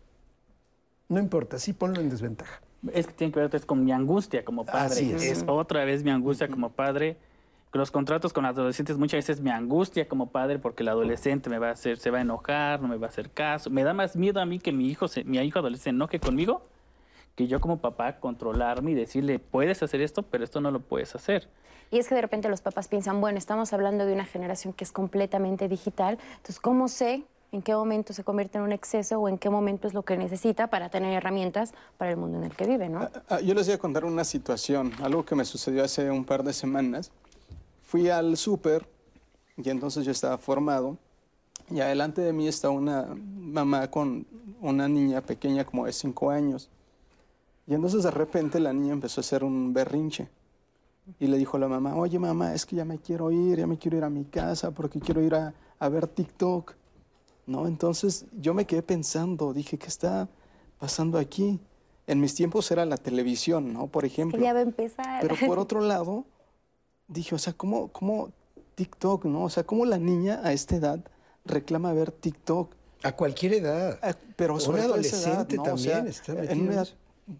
[1.07, 2.61] No importa, sí ponlo en desventaja.
[2.91, 4.95] Es que tiene que ver entonces con mi angustia como padre.
[4.95, 5.23] Así es.
[5.23, 7.17] es otra vez mi angustia como padre
[7.77, 11.69] los contratos con adolescentes muchas veces me angustia como padre porque el adolescente me va
[11.69, 13.69] a hacer, se va a enojar, no me va a hacer caso.
[13.69, 16.63] Me da más miedo a mí que mi hijo, se, mi hijo adolescente enoje conmigo
[17.35, 21.15] que yo como papá controlarme y decirle, puedes hacer esto, pero esto no lo puedes
[21.15, 21.49] hacer.
[21.89, 24.83] Y es que de repente los papás piensan, bueno, estamos hablando de una generación que
[24.83, 29.29] es completamente digital, entonces, ¿cómo sé en qué momento se convierte en un exceso o
[29.29, 32.55] en qué momento es lo que necesita para tener herramientas para el mundo en el
[32.55, 33.01] que vive, ¿no?
[33.01, 36.25] Ah, ah, yo les voy a contar una situación, algo que me sucedió hace un
[36.25, 37.11] par de semanas
[37.93, 38.87] fui al súper
[39.55, 40.97] y entonces yo estaba formado
[41.69, 44.25] Y adelante de mí está una mamá con
[44.61, 46.71] una niña pequeña como de cinco años.
[47.67, 50.27] Y entonces de repente la niña empezó a hacer un berrinche.
[51.19, 53.67] Y le dijo a la mamá, oye mamá, es que ya me quiero ir, ya
[53.67, 56.73] me quiero ir a mi casa porque quiero ir a, a ver TikTok.
[57.45, 57.67] ¿No?
[57.67, 60.27] Entonces yo me quedé pensando, dije, ¿qué está
[60.79, 61.59] pasando aquí?
[62.07, 63.85] En mis tiempos era la televisión, ¿no?
[63.85, 64.39] Por ejemplo.
[64.41, 65.21] ya va a empezar.
[65.21, 66.25] Pero por otro lado,
[67.13, 68.31] dije, o sea, ¿cómo, cómo
[68.75, 69.43] TikTok, no?
[69.43, 70.99] O sea, ¿cómo la niña a esta edad
[71.45, 72.73] reclama ver TikTok?
[73.03, 73.99] A cualquier edad.
[74.01, 75.63] Ah, pero Un sobre a edad, adolescente ¿no?
[75.63, 76.87] O también sea, está en una edad,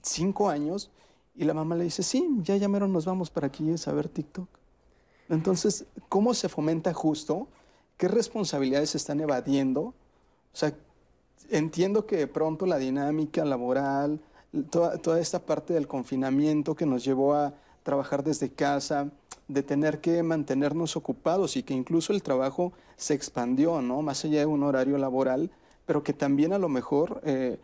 [0.02, 0.92] cinco años,
[1.36, 4.08] y la mamá le dice, sí, ya llamaron, nos vamos para que llegues a ver
[4.08, 4.48] TikTok.
[5.30, 7.48] Entonces, ¿cómo se fomenta justo?
[7.98, 9.82] ¿Qué responsabilidades se están evadiendo?
[9.82, 9.94] O
[10.54, 10.76] sea,
[11.50, 14.20] entiendo que de pronto la dinámica laboral,
[14.70, 17.54] toda, toda esta parte del confinamiento que nos llevó a
[17.84, 19.10] trabajar desde casa,
[19.48, 24.02] de tener que mantenernos ocupados y que incluso el trabajo se expandió, ¿no?
[24.02, 25.52] Más allá de un horario laboral,
[25.86, 27.60] pero que también a lo mejor eh,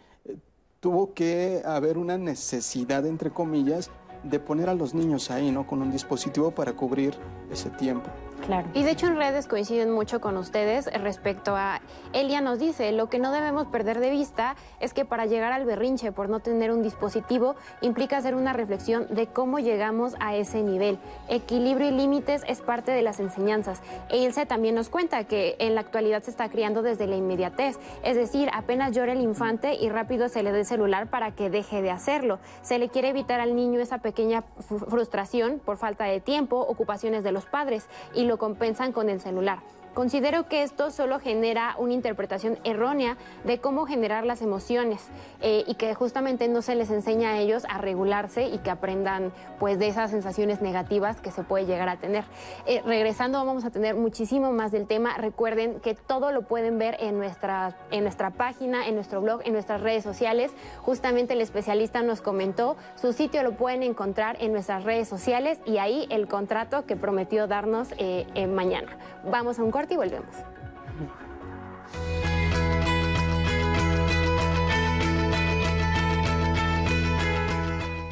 [0.79, 3.89] tuvo que haber una necesidad, entre comillas,
[4.23, 5.65] de poner a los niños ahí, ¿no?
[5.65, 7.15] Con un dispositivo para cubrir
[7.49, 8.09] ese tiempo.
[8.45, 8.67] Claro.
[8.73, 11.81] Y de hecho en redes coinciden mucho con ustedes respecto a,
[12.13, 15.65] Elia nos dice, lo que no debemos perder de vista es que para llegar al
[15.65, 20.63] berrinche por no tener un dispositivo implica hacer una reflexión de cómo llegamos a ese
[20.63, 20.97] nivel.
[21.27, 23.81] Equilibrio y límites es parte de las enseñanzas.
[24.09, 27.77] E Ilse también nos cuenta que en la actualidad se está criando desde la inmediatez,
[28.03, 31.49] es decir, apenas llora el infante y rápido se le da el celular para que
[31.49, 32.39] deje de hacerlo.
[32.61, 37.23] Se le quiere evitar al niño esa pequeña fr- frustración por falta de tiempo, ocupaciones
[37.23, 39.59] de los padres y lo compensan con el celular.
[39.93, 45.09] Considero que esto solo genera una interpretación errónea de cómo generar las emociones
[45.41, 49.31] eh, y que justamente no se les enseña a ellos a regularse y que aprendan
[49.59, 52.23] pues de esas sensaciones negativas que se puede llegar a tener.
[52.65, 55.17] Eh, regresando vamos a tener muchísimo más del tema.
[55.17, 59.53] Recuerden que todo lo pueden ver en nuestra, en nuestra página, en nuestro blog, en
[59.53, 60.51] nuestras redes sociales.
[60.81, 65.77] Justamente el especialista nos comentó, su sitio lo pueden encontrar en nuestras redes sociales y
[65.77, 68.97] ahí el contrato que prometió darnos eh, eh, mañana.
[69.29, 70.35] Vamos a un y volvemos.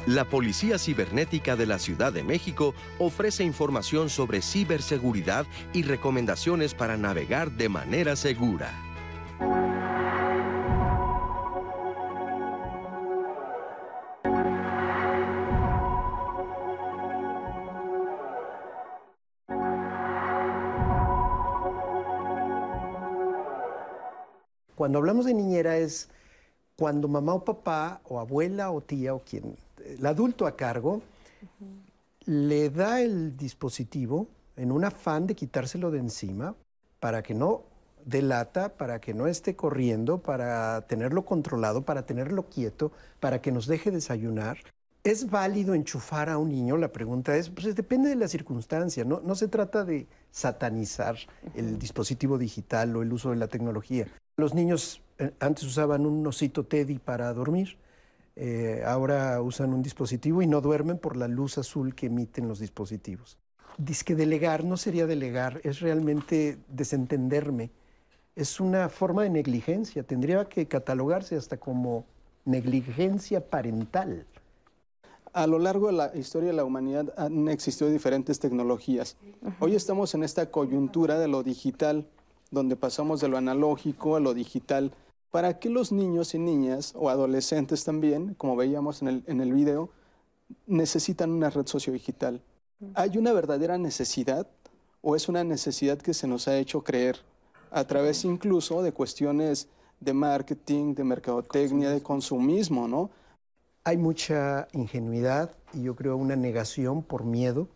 [0.08, 6.96] La Policía Cibernética de la Ciudad de México ofrece información sobre ciberseguridad y recomendaciones para
[6.96, 8.72] navegar de manera segura.
[24.78, 26.08] Cuando hablamos de niñera es
[26.78, 31.02] cuando mamá o papá o abuela o tía o quien, el adulto a cargo,
[32.26, 36.56] le da el dispositivo en un afán de quitárselo de encima
[37.00, 37.64] para que no
[38.06, 43.66] delata, para que no esté corriendo, para tenerlo controlado, para tenerlo quieto, para que nos
[43.66, 44.60] deje desayunar.
[45.08, 46.76] ¿Es válido enchufar a un niño?
[46.76, 51.16] La pregunta es, pues depende de la circunstancia, no, no se trata de satanizar
[51.56, 54.06] el dispositivo digital o el uso de la tecnología.
[54.36, 57.78] Los niños eh, antes usaban un osito Teddy para dormir,
[58.36, 62.60] eh, ahora usan un dispositivo y no duermen por la luz azul que emiten los
[62.60, 63.38] dispositivos.
[63.78, 67.72] Dice que delegar no sería delegar, es realmente desentenderme.
[68.36, 72.04] Es una forma de negligencia, tendría que catalogarse hasta como
[72.44, 74.26] negligencia parental.
[75.34, 79.18] A lo largo de la historia de la humanidad han existido diferentes tecnologías.
[79.60, 82.08] Hoy estamos en esta coyuntura de lo digital,
[82.52, 84.92] donde pasamos de lo analógico a lo digital.
[85.32, 89.54] ¿Para qué los niños y niñas, o adolescentes también, como veíamos en el, en el
[89.54, 89.90] video,
[90.66, 92.42] necesitan una red sociodigital?
[92.94, 94.48] ¿Hay una verdadera necesidad
[95.02, 97.18] o es una necesidad que se nos ha hecho creer
[97.72, 99.68] a través incluso de cuestiones
[100.00, 103.10] de marketing, de mercadotecnia, de consumismo, ¿no?
[103.88, 107.70] Hay mucha ingenuidad y yo creo una negación por miedo.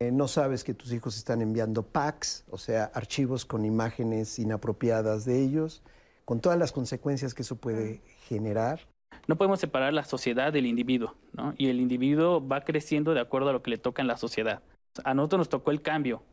[0.00, 5.24] Eh, no sabes que tus hijos están enviando packs, o sea, archivos con imágenes inapropiadas
[5.24, 5.84] de ellos,
[6.24, 8.80] con todas las consecuencias que eso puede generar.
[9.28, 11.54] No podemos separar la sociedad del individuo, ¿no?
[11.56, 14.60] Y el individuo va creciendo de acuerdo a lo que le toca en la sociedad.
[15.04, 16.24] A nosotros nos tocó el cambio.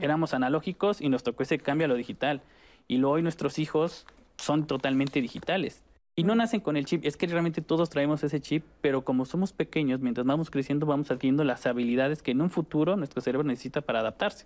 [0.00, 2.40] Éramos analógicos y nos tocó ese cambio a lo digital.
[2.88, 4.06] Y luego hoy nuestros hijos
[4.38, 5.82] son totalmente digitales.
[6.14, 9.24] Y no nacen con el chip, es que realmente todos traemos ese chip, pero como
[9.24, 13.46] somos pequeños, mientras vamos creciendo, vamos adquiriendo las habilidades que en un futuro nuestro cerebro
[13.48, 14.44] necesita para adaptarse.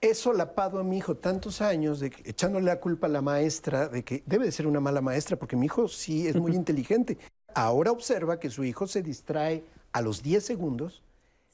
[0.00, 3.88] He solapado a mi hijo tantos años de que- echándole la culpa a la maestra
[3.88, 7.18] de que debe de ser una mala maestra porque mi hijo sí es muy inteligente.
[7.52, 11.02] Ahora observa que su hijo se distrae a los 10 segundos,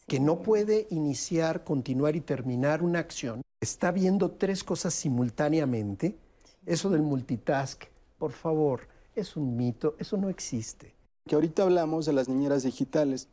[0.06, 3.40] que no puede iniciar, continuar y terminar una acción.
[3.62, 6.18] Está viendo tres cosas simultáneamente
[6.66, 7.84] Eso del multitask,
[8.18, 10.94] por favor, es un mito, eso no existe.
[11.26, 13.28] Que ahorita hablamos de las niñeras digitales,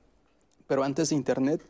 [0.67, 1.61] pero antes de Internet,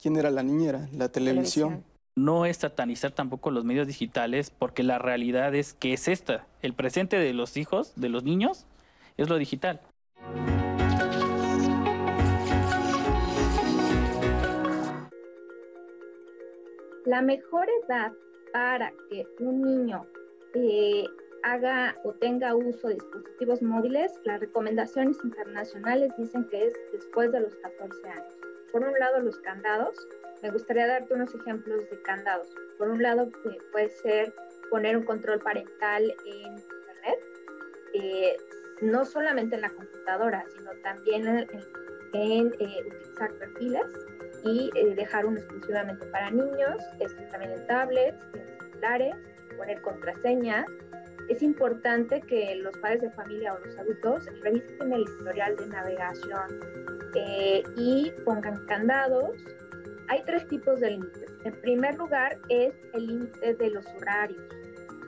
[0.00, 0.88] ¿quién era la niñera?
[0.92, 1.84] La televisión.
[2.16, 6.46] No es satanizar tampoco los medios digitales, porque la realidad es que es esta.
[6.62, 8.66] El presente de los hijos, de los niños,
[9.16, 9.80] es lo digital.
[17.04, 18.12] La mejor edad
[18.52, 20.06] para que un niño
[20.54, 21.04] eh,
[21.44, 27.40] haga o tenga uso de dispositivos móviles, las recomendaciones internacionales dicen que es después de
[27.40, 28.34] los 14 años.
[28.72, 29.94] Por un lado, los candados.
[30.42, 32.48] Me gustaría darte unos ejemplos de candados.
[32.78, 34.34] Por un lado, eh, puede ser
[34.70, 37.20] poner un control parental en Internet,
[37.92, 38.36] eh,
[38.82, 41.26] no solamente en la computadora, sino también
[42.14, 43.86] en, eh, utilizar perfiles
[44.44, 49.14] y dejar uno exclusivamente para niños, esto también en tablets, en celulares,
[49.56, 50.66] poner contraseñas,
[51.28, 56.60] es importante que los padres de familia o los adultos revisen el historial de navegación
[57.14, 59.36] eh, y pongan candados.
[60.08, 61.32] Hay tres tipos de límites.
[61.44, 64.42] En primer lugar es el límite de los horarios.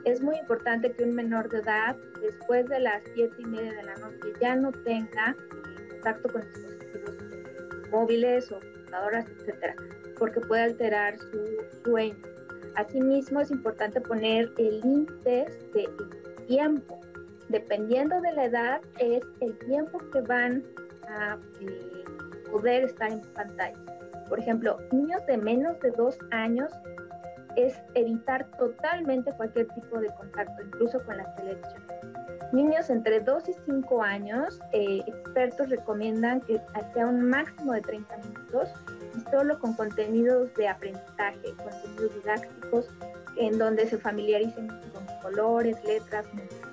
[0.05, 3.83] Es muy importante que un menor de edad, después de las siete y media de
[3.83, 9.75] la noche, ya no tenga eh, contacto con dispositivos móviles o computadoras, etcétera,
[10.17, 12.36] porque puede alterar su sueño.
[12.77, 15.89] Asimismo, es importante poner el límite de
[16.45, 17.01] tiempo.
[17.49, 20.63] Dependiendo de la edad, es el tiempo que van
[21.09, 22.03] a eh,
[22.51, 23.75] poder estar en pantalla.
[24.29, 26.71] Por ejemplo, niños de menos de dos años
[27.57, 31.83] es evitar totalmente cualquier tipo de contacto, incluso con la televisión.
[32.53, 36.61] Niños entre 2 y 5 años, eh, expertos recomiendan que
[36.93, 38.69] sea un máximo de 30 minutos
[39.17, 42.87] y solo con contenidos de aprendizaje, contenidos didácticos
[43.35, 46.69] en donde se familiaricen con colores, letras, música.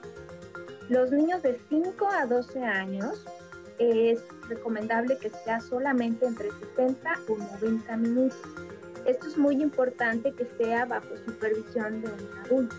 [0.88, 3.24] Los niños de 5 a 12 años
[3.78, 8.38] es recomendable que sea solamente entre 60 o 90 minutos.
[9.06, 12.76] Esto es muy importante que sea bajo supervisión de un adulto,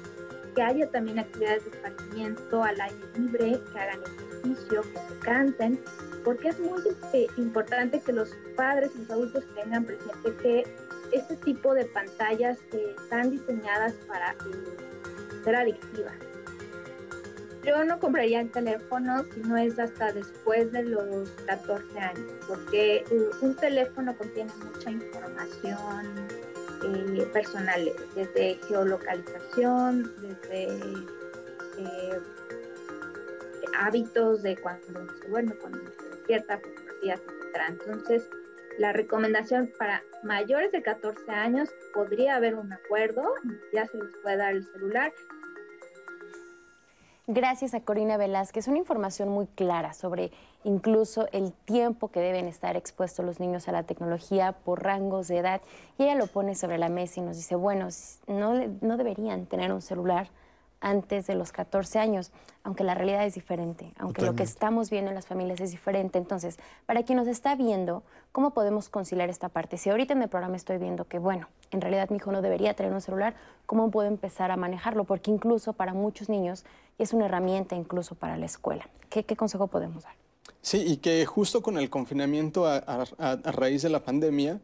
[0.56, 5.80] que haya también actividades de esparcimiento al aire libre, que hagan ejercicio, que se canten,
[6.24, 6.82] porque es muy
[7.14, 10.64] eh, importante que los padres y los adultos tengan presente que
[11.12, 16.16] este tipo de pantallas eh, están diseñadas para eh, ser adictivas.
[17.66, 22.98] Yo no compraría el teléfono si no es hasta después de los 14 años, porque
[22.98, 26.28] eh, un teléfono contiene mucha información
[27.34, 30.68] personal, desde geolocalización, desde
[33.78, 37.62] hábitos de cuando se duerme, cuando se despierta, fotografías, etc.
[37.70, 38.30] Entonces,
[38.78, 43.24] la recomendación para mayores de 14 años podría haber un acuerdo,
[43.74, 45.14] ya se les puede dar el celular.
[47.28, 50.32] Gracias a Corina Velázquez, una información muy clara sobre
[50.64, 55.40] incluso el tiempo que deben estar expuestos los niños a la tecnología por rangos de
[55.40, 55.62] edad.
[55.98, 57.88] Y ella lo pone sobre la mesa y nos dice, bueno,
[58.28, 60.30] no, no deberían tener un celular
[60.82, 62.32] antes de los 14 años,
[62.64, 66.18] aunque la realidad es diferente, aunque lo que estamos viendo en las familias es diferente.
[66.18, 69.78] Entonces, para quien nos está viendo, ¿cómo podemos conciliar esta parte?
[69.78, 72.74] Si ahorita en el programa estoy viendo que, bueno, en realidad mi hijo no debería
[72.74, 75.04] tener un celular, ¿cómo puedo empezar a manejarlo?
[75.06, 76.66] Porque incluso para muchos niños
[76.98, 78.90] es una herramienta incluso para la escuela.
[79.10, 80.14] ¿Qué, consejo podemos dar?
[80.62, 84.60] Sí, y que justo con el confinamiento a, a raíz de la pandemia,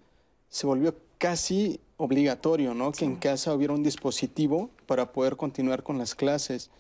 [0.50, 2.92] se volvió casi obligatorio, ¿no?
[2.92, 6.72] Que en casa hubiera un dispositivo para poder continuar con las clases.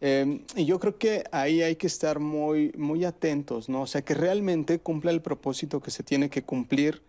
[0.00, 3.82] Em, y yo creo que ahí hay que estar muy, muy atentos, ¿no?
[3.82, 7.02] O sea, que realmente cumpla el propósito que se tiene que cumplir,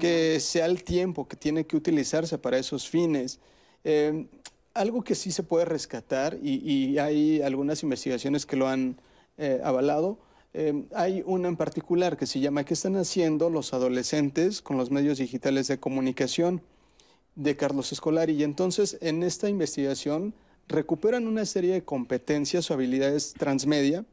[0.00, 3.40] que sea el tiempo que tiene que utilizarse para esos fines.
[3.84, 4.26] Em,
[4.72, 8.96] algo que sí se puede rescatar, y, hay algunas investigaciones que lo han
[9.36, 10.18] eh, avalado,
[10.54, 14.90] em, hay una en particular que se llama ¿Qué están haciendo los adolescentes con los
[14.90, 16.62] medios digitales de comunicación?
[17.34, 18.34] De Carlos Escolari.
[18.34, 20.34] Y entonces en esta investigación
[20.68, 24.04] recuperan una serie de competencias o habilidades transmedia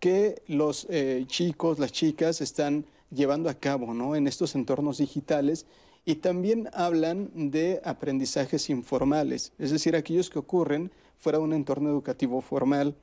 [0.00, 4.14] que los eh, chicos, las chicas están llevando a cabo ¿no?
[4.14, 5.66] en estos entornos digitales
[6.04, 11.90] y también hablan de aprendizajes informales, es decir, aquellos que ocurren fuera de un entorno
[11.90, 12.94] educativo formal.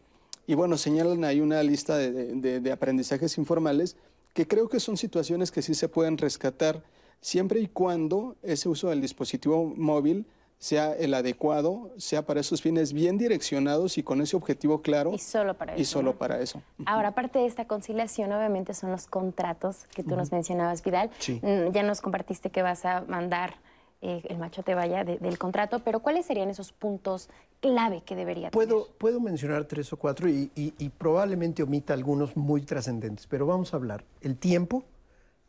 [0.48, 3.96] Y bueno, señalan ahí una lista de, de aprendizajes informales
[4.34, 6.84] que creo que son situaciones que sí se pueden rescatar
[7.22, 10.26] siempre y cuando ese uso del dispositivo móvil
[10.58, 15.12] sea el adecuado, sea para esos fines bien direccionados y con ese objetivo claro.
[15.14, 15.82] Y solo para eso.
[15.82, 16.62] Y solo para eso.
[16.86, 21.12] Ahora, aparte de esta conciliación, obviamente son los contratos que tú nos mencionabas, Vidal.
[21.42, 23.56] Mm, ya nos compartiste que vas a mandar
[24.02, 28.52] eh, el machote vaya de- del contrato, pero ¿cuáles serían esos puntos clave que debería
[28.52, 33.46] Puedo, puedo mencionar tres o cuatro y, y- y probablemente omita algunos muy trascendentes, pero
[33.46, 34.04] vamos a hablar.
[34.22, 34.84] El tiempo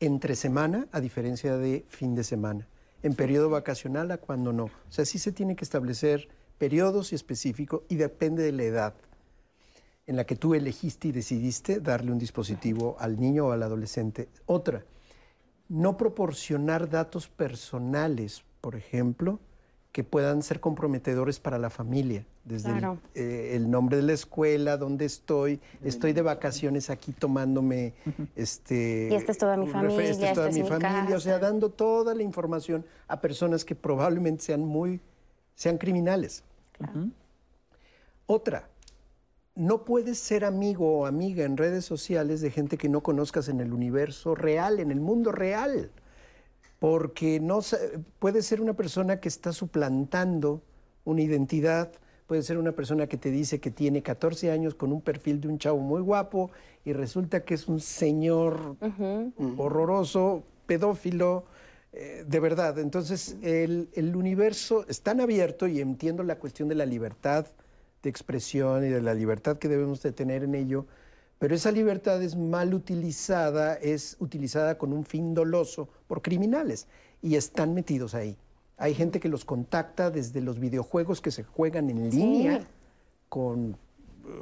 [0.00, 2.68] entre semana, a diferencia de fin de semana.
[3.02, 4.64] En periodo vacacional a cuando no.
[4.64, 6.28] O sea, sí se tiene que establecer
[6.58, 8.94] periodos y específicos y depende de la edad
[10.06, 14.28] en la que tú elegiste y decidiste darle un dispositivo al niño o al adolescente.
[14.46, 14.84] Otra,
[15.68, 19.40] no proporcionar datos personales, por ejemplo,
[19.96, 24.76] que puedan ser comprometedores para la familia, desde el- eh, el, nombre de la escuela,
[24.76, 27.94] dónde estoy, estoy de vacaciones aquí tomándome
[28.36, 31.20] este Y esta es toda mi familia, esta es toda es mi mi familia, o
[31.20, 35.00] sea, dando toda la información a personas que probablemente sean muy
[35.54, 36.44] sean criminales.
[38.26, 38.68] Otra,
[39.54, 43.60] no puedes ser amigo o amiga en redes sociales de gente que no conozcas en
[43.60, 45.90] el universo real, en el mundo real.
[46.78, 47.60] Porque no
[48.18, 50.62] puede ser una persona que está suplantando
[51.04, 51.92] una identidad,
[52.26, 55.48] puede ser una persona que te dice que tiene 14 años con un perfil de
[55.48, 56.50] un chavo muy guapo
[56.84, 58.76] y resulta que es un señor
[59.56, 61.44] horroroso, pedófilo,
[61.92, 62.78] eh, de verdad.
[62.78, 67.46] Entonces, el, el universo es tan abierto y entiendo la cuestión de la libertad
[68.02, 70.86] de expresión y de la libertad que debemos de tener en ello,
[71.38, 76.86] pero esa libertad es mal utilizada, es utilizada con un fin doloso por criminales
[77.22, 78.36] y están metidos ahí.
[78.78, 82.18] Hay gente que los contacta desde los videojuegos que se juegan en Sí.
[82.18, 82.66] línea
[83.28, 83.76] con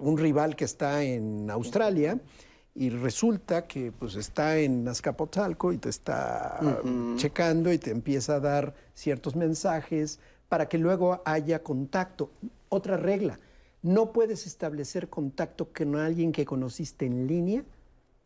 [0.01, 2.19] un rival que está en Australia
[2.75, 6.59] y resulta que pues está en Azcapotzalco y te está
[7.17, 10.19] checando y te empieza a dar ciertos mensajes
[10.49, 12.31] para que luego haya contacto.
[12.69, 13.39] Otra regla,
[13.85, 17.63] no puedes establecer contacto con alguien que conociste en línea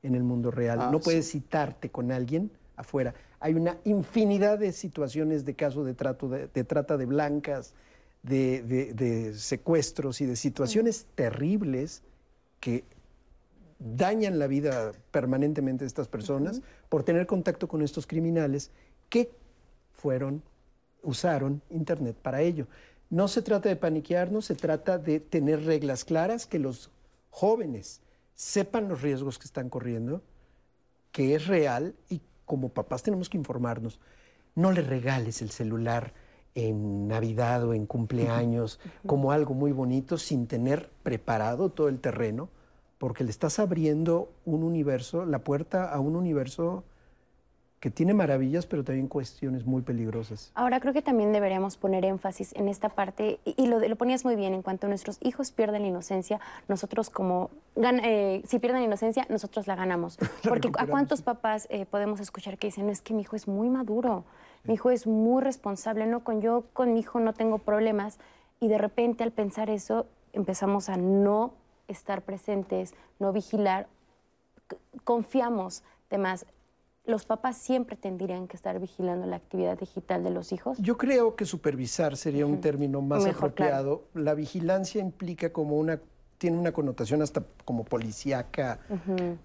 [0.05, 0.79] en el mundo real.
[0.81, 1.05] Ah, no sí.
[1.05, 3.13] puedes citarte con alguien afuera.
[3.41, 7.75] Hay una infinidad de situaciones de casos de, trato de, de trata de blancas,
[8.23, 12.03] de, de- de secuestros y de situaciones terribles
[12.61, 12.85] que
[13.81, 18.71] dañan la vida permanentemente de estas personas por tener contacto con estos criminales
[19.09, 19.31] que
[19.93, 20.43] fueron,
[21.03, 22.67] usaron Internet para ello.
[23.11, 26.91] No se trata de paniquearnos, se trata de tener reglas claras, que los
[27.31, 28.03] jóvenes
[28.35, 30.23] sepan los riesgos que están corriendo,
[31.11, 33.99] que es real y como papás tenemos que informarnos.
[34.55, 36.13] No le regales el celular
[36.55, 42.51] en Navidad o en cumpleaños como algo muy bonito sin tener preparado todo el terreno,
[42.99, 46.85] porque le estás abriendo un universo, la puerta a un universo
[47.81, 50.51] que tiene maravillas, pero también cuestiones muy peligrosas.
[50.55, 54.25] Ahora creo que también deberíamos poner énfasis en esta parte, y, y lo, lo ponías
[54.25, 58.81] muy bien, en cuanto nuestros hijos pierden la inocencia, nosotros como, gan- eh, si pierden
[58.81, 60.19] la inocencia, nosotros la ganamos.
[60.49, 63.47] Porque a cuántos papás eh, podemos escuchar que dicen, no, es que mi hijo es
[63.47, 64.25] muy maduro,
[64.65, 68.19] mi hijo es muy responsable, no, con yo con mi hijo no tengo problemas,
[68.59, 71.53] y de repente al pensar eso empezamos a no
[71.87, 73.87] estar presentes, no vigilar,
[75.05, 76.45] confiamos de más.
[77.09, 80.77] Los papás siempre tendrían que estar vigilando la actividad digital de los hijos.
[80.79, 83.77] Yo creo que supervisar sería un término más Mejor, claro.
[83.77, 84.05] apropiado.
[84.13, 86.03] La vigilancia implica como una,
[86.37, 88.81] tiene una connotación hasta como policíaca,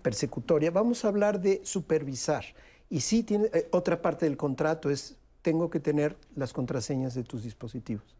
[0.01, 0.71] persecutoria.
[0.71, 2.43] Vamos a hablar de supervisar.
[2.89, 7.23] Y sí, tiene, eh, otra parte del contrato es, tengo que tener las contraseñas de
[7.23, 8.17] tus dispositivos.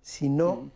[0.00, 0.70] Si no,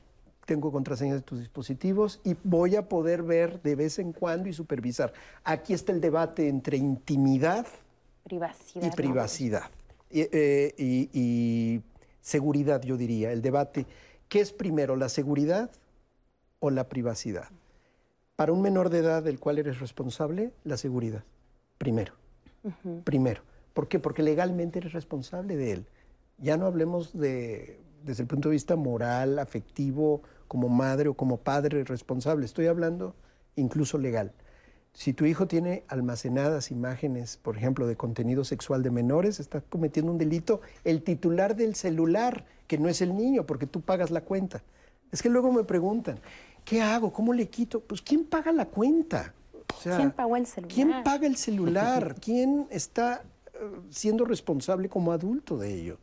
[0.44, 4.52] tengo contraseñas de tus dispositivos y voy a poder ver de vez en cuando y
[4.52, 5.14] supervisar.
[5.42, 7.66] Aquí está el debate entre intimidad
[8.28, 8.82] Privacidad.
[8.84, 8.94] y ¿no?
[8.94, 9.70] privacidad.
[10.10, 11.82] Y, eh, y- y
[12.20, 13.86] seguridad, yo diría, el debate.
[14.28, 15.70] ¿Qué es primero, la seguridad
[16.60, 17.48] o la privacidad?
[18.36, 21.24] Para un menor de edad del cual eres responsable, la seguridad.
[21.78, 22.12] Primero,
[23.04, 23.42] primero.
[23.72, 23.98] ¿Por qué?
[23.98, 25.86] Porque legalmente eres responsable de él.
[26.38, 31.38] Ya no hablemos de, desde el punto de vista moral, afectivo, como madre o como
[31.38, 32.44] padre responsable.
[32.46, 33.14] Estoy hablando
[33.56, 34.32] incluso legal.
[34.92, 40.10] Si tu hijo tiene almacenadas imágenes, por ejemplo, de contenido sexual de menores, está cometiendo
[40.10, 44.22] un delito el titular del celular, que no es el niño, porque tú pagas la
[44.22, 44.62] cuenta.
[45.12, 46.18] Es que luego me preguntan,
[46.64, 47.12] ¿qué hago?
[47.12, 47.80] ¿Cómo le quito?
[47.80, 49.34] Pues ¿quién paga la cuenta?
[49.76, 50.74] O sea, ¿Quién pagó el celular?
[50.74, 52.16] ¿Quién paga el celular?
[52.20, 53.22] ¿Quién está
[53.54, 53.58] eh,
[53.90, 55.98] siendo responsable como adulto de ello?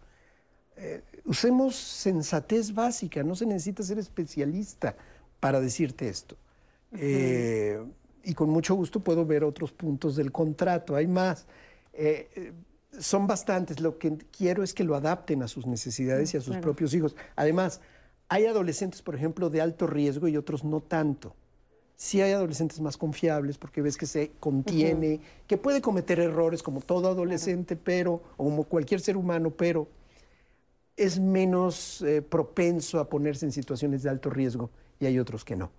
[0.77, 4.95] Eh, usemos sensatez básica, no se necesita ser especialista
[5.39, 6.35] para decirte esto.
[6.93, 7.81] Eh,
[8.25, 11.45] y con mucho gusto puedo ver otros puntos del contrato, hay más.
[11.93, 12.53] Eh, eh,
[12.99, 16.49] son bastantes, lo que quiero es que lo adapten a sus necesidades y a sus
[16.51, 16.61] Claro.
[16.61, 17.15] propios hijos.
[17.35, 17.81] Además,
[18.29, 21.35] hay adolescentes, por ejemplo, de alto riesgo y otros no tanto.
[21.97, 26.81] Sí hay adolescentes más confiables porque ves que se contiene, que puede cometer errores como
[26.81, 29.87] todo adolescente, pero, o como cualquier ser humano, pero
[30.97, 34.69] es menos eh, propenso a ponerse en situaciones de alto riesgo
[34.99, 35.71] y hay otros que no.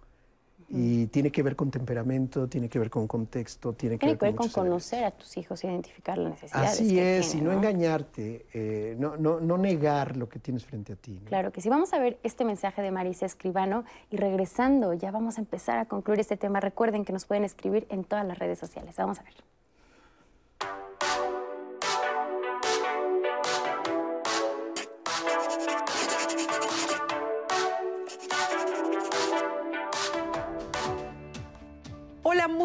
[0.68, 4.24] Y tiene que ver con temperamento, tiene que ver con contexto, tiene que ver que
[4.26, 6.70] ver con, con conocer a tus hijos, identificar las necesidades.
[6.70, 10.94] Así que es, y no, engañarte, eh, no, no, no negar lo que tienes frente
[10.94, 11.20] a ti.
[11.22, 11.28] ¿no?
[11.28, 11.68] Claro que sí.
[11.68, 15.84] Vamos a ver este mensaje de Marisa Escribano y regresando ya vamos a empezar a
[15.84, 16.58] concluir este tema.
[16.58, 18.96] Recuerden que nos pueden escribir en todas las redes sociales.
[18.96, 19.34] Vamos a ver.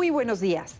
[0.01, 0.77] Muy buenos días.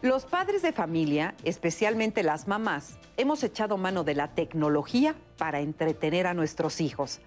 [0.00, 6.28] Los padres de familia, especialmente las mamás, hemos echado mano de la tecnología para entretener
[6.28, 7.18] a nuestros hijos.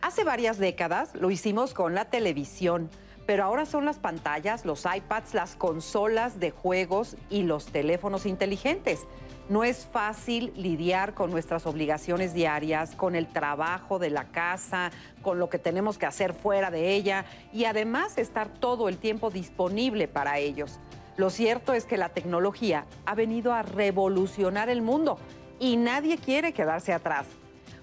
[0.00, 2.90] Hace varias décadas lo hicimos con la televisión,
[3.28, 9.06] pero ahora son las pantallas, los iPads, las consolas de juegos y los teléfonos inteligentes.
[9.50, 15.38] No es fácil lidiar con nuestras obligaciones diarias, con el trabajo de la casa, con
[15.38, 20.08] lo que tenemos que hacer fuera de ella y además estar todo el tiempo disponible
[20.08, 20.80] para ellos.
[21.18, 25.18] Lo cierto es que la tecnología ha venido a revolucionar el mundo
[25.60, 27.26] y nadie quiere quedarse atrás.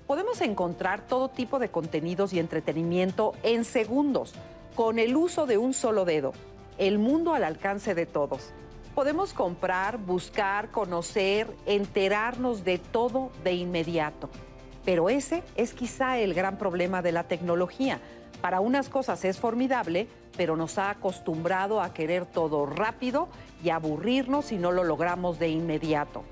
[0.08, 4.34] Podemos encontrar todo tipo de contenidos y entretenimiento en segundos,
[4.76, 6.34] con el uso de un solo dedo.
[6.78, 8.52] El mundo al alcance de todos.
[8.94, 14.30] Podemos comprar, buscar, conocer, enterarnos de todo de inmediato.
[14.84, 18.00] Pero ese es quizá el gran problema de la tecnología.
[18.42, 20.08] Para unas cosas es formidable,
[20.38, 23.30] pero nos ha acostumbrado a querer todo rápido
[23.64, 26.24] y aburrirnos si no lo logramos de inmediato.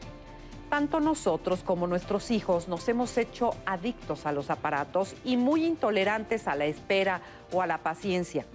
[0.73, 6.47] Tanto nosotros como nuestros hijos nos hemos hecho adictos a los aparatos y muy intolerantes
[6.47, 7.21] a la espera
[7.51, 8.47] o a la paciencia.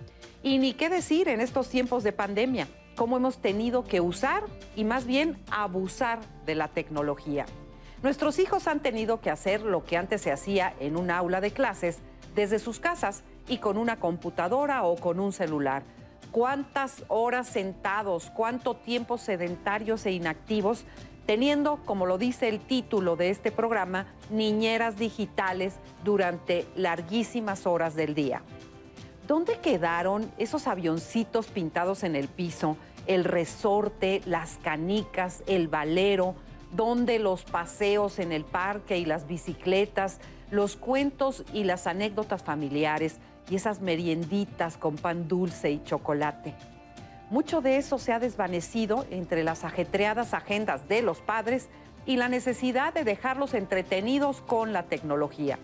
[0.42, 2.66] Y ni qué decir en estos tiempos de pandemia,
[2.96, 4.42] cómo hemos tenido que usar
[4.74, 7.46] y más bien abusar de la tecnología.
[8.02, 11.52] Nuestros hijos han tenido que hacer lo que antes se hacía en un aula de
[11.52, 12.00] clases
[12.34, 15.84] desde sus casas y con una computadora o con un celular.
[16.32, 20.84] ¿Cuántas horas sentados, cuánto tiempo sedentarios e inactivos,
[21.28, 28.14] teniendo, como lo dice el título de este programa, niñeras digitales durante larguísimas horas del
[28.14, 28.40] día?
[29.26, 36.34] ¿Dónde quedaron esos avioncitos pintados en el piso, el resorte, las canicas, el valero?
[36.72, 43.18] ¿Dónde los paseos en el parque y las bicicletas, los cuentos y las anécdotas familiares
[43.50, 46.54] y esas merienditas con pan dulce y chocolate?
[47.30, 51.68] Mucho de eso se ha desvanecido entre las ajetreadas agendas de los padres
[52.06, 55.58] y la necesidad de dejarlos entretenidos con la tecnología.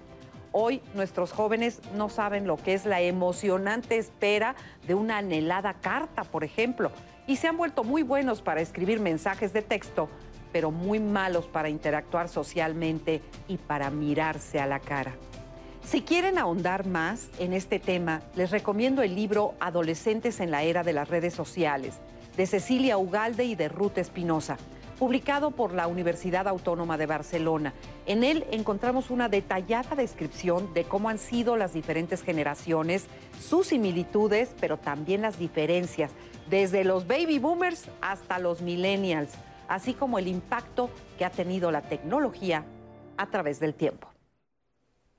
[0.52, 6.24] Hoy nuestros jóvenes no saben lo que es la emocionante espera de una anhelada carta,
[6.24, 6.90] por ejemplo,
[7.26, 10.10] y se han vuelto muy buenos para escribir mensajes de texto,
[10.52, 15.14] pero muy malos para interactuar socialmente y para mirarse a la cara.
[15.86, 20.82] Si quieren ahondar más en este tema, les recomiendo el libro Adolescentes en la Era
[20.82, 21.94] de las Redes Sociales,
[22.36, 24.56] de Cecilia Ugalde y de Ruth Espinosa
[24.98, 27.74] publicado por la Universidad Autónoma de Barcelona.
[28.06, 33.06] En él encontramos una detallada descripción de cómo han sido las diferentes generaciones,
[33.40, 36.12] sus similitudes, pero también las diferencias,
[36.48, 39.32] desde los baby boomers hasta los millennials,
[39.68, 42.64] así como el impacto que ha tenido la tecnología
[43.16, 44.13] a través del tiempo.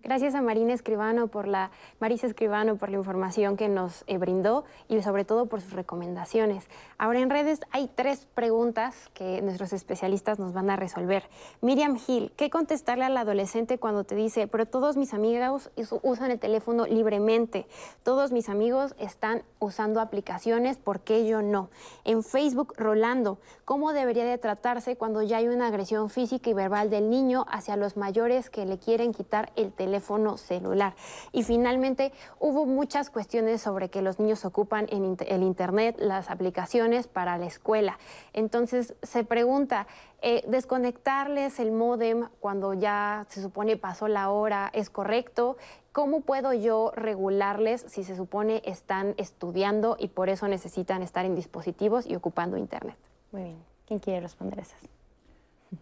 [0.06, 4.64] Gracias a Marina Escribano por la, Marisa Escribano por la información que nos eh, brindó
[4.88, 6.68] y sobre todo por sus recomendaciones.
[7.00, 11.24] Ahora en redes hay tres preguntas que nuestros especialistas nos van a resolver.
[11.62, 15.72] Miriam Gil, ¿qué contestarle al adolescente cuando te dice, pero todos mis amigos
[16.04, 17.66] usan el teléfono libremente,
[18.04, 21.72] todos mis amigos están usando aplicaciones, ¿por qué yo no?
[22.04, 26.92] En Facebook, Rolando, ¿cómo debería de tratarse cuando ya hay una agresión física y verbal
[26.92, 29.95] del niño hacia los mayores que le quieren quitar el teléfono?
[29.96, 30.94] Teléfono celular.
[31.32, 37.08] Y finalmente hubo muchas cuestiones sobre que los niños ocupan en el Internet, las aplicaciones
[37.08, 37.98] para la escuela.
[38.34, 39.88] Entonces se pregunta,
[40.22, 45.56] eh, ¿desconectarles el modem cuando ya se supone pasó la hora es correcto?
[45.94, 51.36] ¿Cómo puedo yo regularles si se supone están estudiando y por eso necesitan estar en
[51.36, 52.98] dispositivos y ocupando Internet?
[53.32, 53.64] Muy bien.
[53.88, 54.80] ¿Quién quiere responder esas?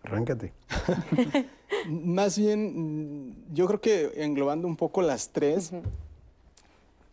[0.03, 0.53] Arráncate.
[1.87, 5.71] Más bien, yo creo que englobando un poco las tres,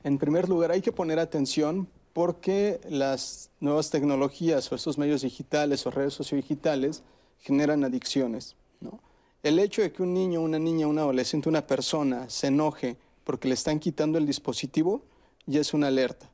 [0.04, 5.86] en primer lugar hay que poner atención porque las nuevas tecnologías o estos medios digitales
[5.86, 7.02] o redes sociodigitales
[7.40, 8.56] generan adicciones.
[8.80, 9.00] ¿no?
[9.42, 13.48] El hecho de que un niño, una niña, un adolescente, una persona se enoje porque
[13.48, 15.02] le están quitando el dispositivo
[15.46, 16.28] ya es una alerta.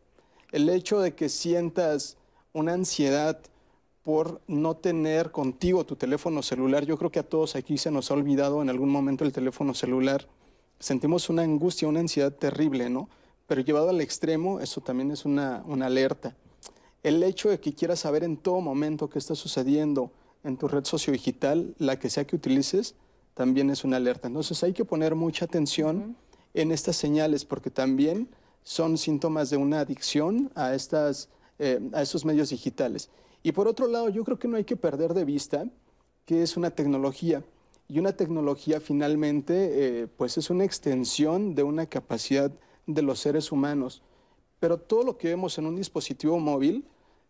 [0.52, 2.16] El hecho de que sientas
[2.52, 3.38] una ansiedad
[4.06, 6.86] por no tener contigo tu teléfono celular.
[6.86, 9.74] Yo creo que a todos aquí se nos ha olvidado en algún momento el teléfono
[9.74, 10.28] celular
[10.78, 13.08] sentimos una angustia, una ansiedad terrible, ¿no?
[13.48, 16.36] Pero llevado al extremo, eso también es una, una alerta.
[17.02, 20.12] El hecho de que quieras saber en todo momento qué está sucediendo
[20.44, 22.94] en tu red sociodigital, la que sea que utilices,
[23.34, 24.28] también es una alerta.
[24.28, 26.16] Entonces hay que poner mucha atención
[26.54, 28.28] en estas señales porque también
[28.62, 31.28] son síntomas de una adicción a, estas,
[31.58, 33.10] eh, a estos medios digitales.
[33.46, 35.66] Y por otro lado, yo creo que no hay que perder de vista
[36.24, 37.44] que es una tecnología.
[37.86, 42.50] Y una tecnología finalmente eh, pues es una extensión de una capacidad
[42.88, 44.02] de los seres humanos.
[44.58, 46.88] Pero todo lo que vemos en un dispositivo móvil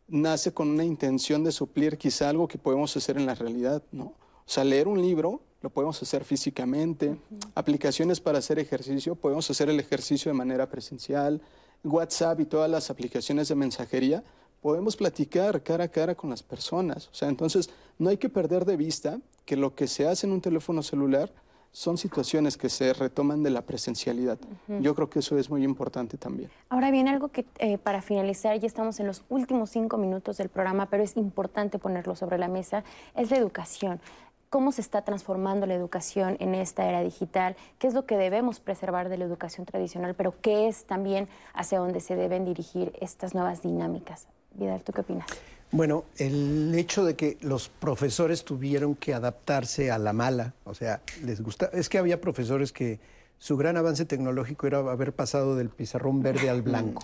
[0.08, 4.04] nace con una intención de suplir quizá algo que podemos hacer en la realidad, ¿no?
[4.04, 7.18] O sea, leer un libro lo podemos hacer físicamente,
[7.54, 11.42] aplicaciones para hacer ejercicio, podemos hacer el ejercicio de manera presencial,
[11.84, 14.24] WhatsApp y todas las aplicaciones de mensajería,
[14.60, 17.08] podemos platicar cara a cara con las personas.
[17.08, 20.32] O sea, entonces no hay que perder de vista que lo que se hace en
[20.32, 21.32] un teléfono celular
[21.76, 24.38] son situaciones que se retoman de la presencialidad.
[24.80, 26.50] Yo creo que eso es muy importante también.
[26.70, 30.48] Ahora bien, algo que eh, para finalizar, ya estamos en los últimos cinco minutos del
[30.48, 32.82] programa, pero es importante ponerlo sobre la mesa,
[33.14, 34.00] es la educación.
[34.48, 37.56] ¿Cómo se está transformando la educación en esta era digital?
[37.78, 40.14] ¿Qué es lo que debemos preservar de la educación tradicional?
[40.14, 44.28] Pero ¿qué es también hacia dónde se deben dirigir estas nuevas dinámicas?
[44.56, 45.26] Vidal, ¿tú qué opinas?
[45.72, 51.02] Bueno, el hecho de que los profesores tuvieron que adaptarse a la mala, o sea,
[51.24, 53.00] les gusta, es que había profesores que
[53.38, 57.02] su gran avance tecnológico era haber pasado del pizarrón verde al blanco,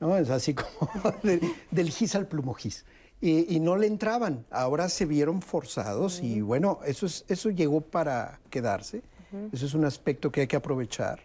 [0.00, 0.16] ¿no?
[0.16, 0.90] Es así como
[1.70, 2.84] del gis al plumogis.
[3.20, 7.80] Y, y, no le entraban, ahora se vieron forzados y bueno, eso, es, eso llegó
[7.80, 9.02] para quedarse,
[9.50, 11.20] eso es un aspecto que hay que aprovechar.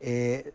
[0.00, 0.52] Eh,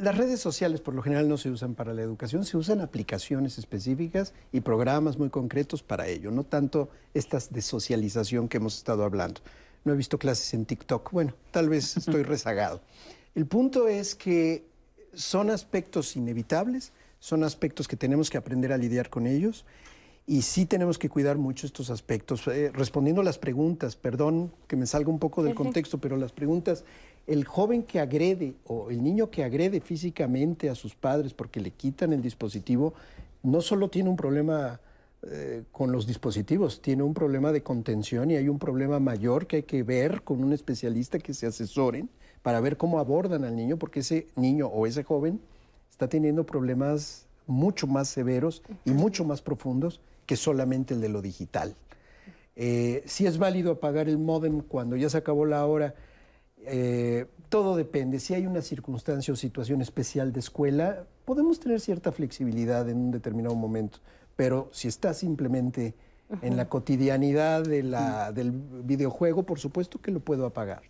[0.00, 3.58] las redes sociales por lo general no se usan para la educación, se usan aplicaciones
[3.58, 9.04] específicas y programas muy concretos para ello, no tanto estas de socialización que hemos estado
[9.04, 9.40] hablando.
[9.84, 12.80] No he visto clases en TikTok, bueno, tal vez estoy rezagado.
[13.34, 14.64] El punto es que
[15.12, 19.66] son aspectos inevitables, son aspectos que tenemos que aprender a lidiar con ellos
[20.26, 22.46] y sí tenemos que cuidar mucho estos aspectos.
[22.46, 26.32] Eh, respondiendo a las preguntas, perdón que me salga un poco del contexto, pero las
[26.32, 26.84] preguntas
[27.26, 31.70] el joven que agrede o el niño que agrede físicamente a sus padres porque le
[31.70, 32.94] quitan el dispositivo,
[33.42, 34.80] no solo tiene un problema
[35.22, 39.56] eh, con los dispositivos, tiene un problema de contención y hay un problema mayor que
[39.56, 42.08] hay que ver con un especialista que se asesoren
[42.42, 45.40] para ver cómo abordan al niño, porque ese niño o ese joven
[45.90, 51.20] está teniendo problemas mucho más severos y mucho más profundos que solamente el de lo
[51.20, 51.74] digital.
[52.56, 55.94] Eh, si es válido apagar el modem cuando ya se acabó la hora,
[56.66, 58.20] eh, todo depende.
[58.20, 63.10] Si hay una circunstancia o situación especial de escuela, podemos tener cierta flexibilidad en un
[63.10, 63.98] determinado momento.
[64.36, 65.94] Pero si está simplemente
[66.42, 70.82] en la cotidianidad de la, del videojuego, por supuesto que lo puedo apagar.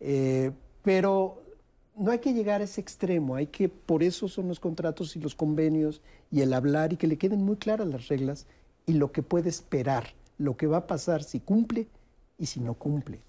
[0.00, 0.50] Eh,
[0.82, 1.42] pero
[1.94, 5.20] no hay que llegar a ese extremo, hay que, por eso son los contratos y
[5.20, 6.00] los convenios
[6.30, 8.46] y el hablar y que le queden muy claras las reglas
[8.86, 11.88] y lo que puede esperar, lo que va a pasar si cumple
[12.38, 13.20] y si no cumple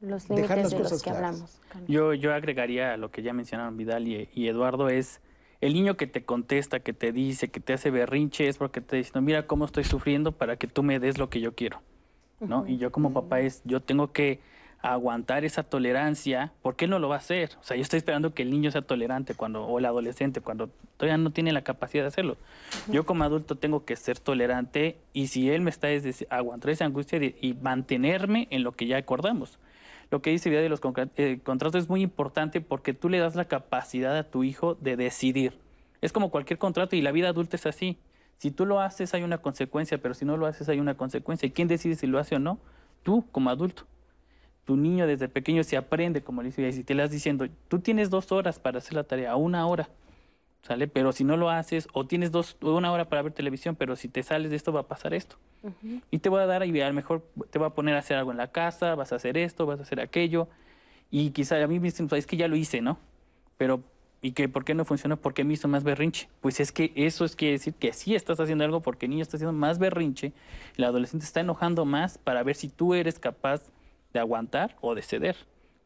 [0.00, 1.60] los límites de los que hablamos.
[1.86, 5.20] Yo, yo agregaría a lo que ya mencionaron Vidal y, Eduardo, es
[5.60, 8.96] el niño que te contesta, que te dice, que te hace berrinche, es porque te
[8.96, 11.82] dice, mira cómo estoy sufriendo para que tú me des lo que yo quiero.
[12.40, 12.66] ¿no?
[12.66, 14.40] Y yo como papá es, yo tengo que
[14.82, 17.50] aguantar esa tolerancia, porque él no lo va a hacer.
[17.60, 20.70] O sea, yo estoy esperando que el niño sea tolerante cuando, o el adolescente, cuando
[20.96, 22.38] todavía no tiene la capacidad de hacerlo.
[22.90, 26.86] Yo como adulto tengo que ser tolerante y si él me está es aguantar esa
[26.86, 29.58] angustia y mantenerme en lo que ya acordamos
[30.10, 30.80] lo que dice Vida de los
[31.16, 34.96] eh, contratos es muy importante porque tú le das la capacidad a tu hijo de
[34.96, 35.58] decidir.
[36.00, 37.98] Es como cualquier contrato y la vida adulta es así.
[38.38, 41.46] Si tú lo haces hay una consecuencia, pero si no lo haces hay una consecuencia.
[41.46, 42.58] ¿Y quién decide si lo hace o no?
[43.02, 43.84] Tú como adulto.
[44.64, 47.46] Tu niño desde pequeño se aprende, como le dice, y si te le das diciendo,
[47.68, 49.88] tú tienes dos horas para hacer la tarea, una hora
[50.62, 50.88] ¿sale?
[50.88, 54.08] Pero si no lo haces, o tienes dos, una hora para ver televisión, pero si
[54.08, 55.36] te sales de esto va a pasar esto.
[56.10, 58.16] Y te voy a dar, y a lo mejor te va a poner a hacer
[58.16, 60.48] algo en la casa, vas a hacer esto, vas a hacer aquello,
[61.10, 62.98] y quizá a mí me dicen, es que ya lo hice, ¿no?
[63.56, 63.82] Pero,
[64.22, 65.16] ¿y que por qué no funciona?
[65.16, 66.28] Porque me hizo más berrinche.
[66.40, 69.22] Pues es que eso es quiere decir que sí estás haciendo algo porque el niño
[69.22, 70.32] está haciendo más berrinche,
[70.76, 73.70] el adolescente está enojando más para ver si tú eres capaz
[74.12, 75.36] de aguantar o de ceder.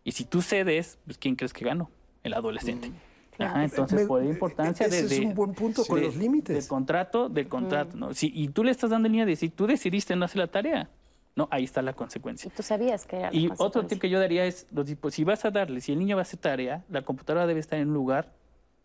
[0.05, 1.91] Y si tú cedes, pues ¿quién crees que ganó?
[2.23, 2.93] El adolescente.
[3.39, 6.55] Ajá, entonces, por importancia ese de, es un buen punto con los límites.
[6.55, 8.15] Del contrato, del contrato, ¿no?
[8.15, 10.89] Si, y tú le estás dando línea de si tú decidiste no hacer la tarea,
[11.37, 12.49] no, ahí está la consecuencia.
[12.49, 15.25] Y tú sabías que era la Y otro tip que yo daría es, los, si
[15.25, 17.89] vas a darle, si el niño va a hacer tarea, la computadora debe estar en
[17.89, 18.33] un lugar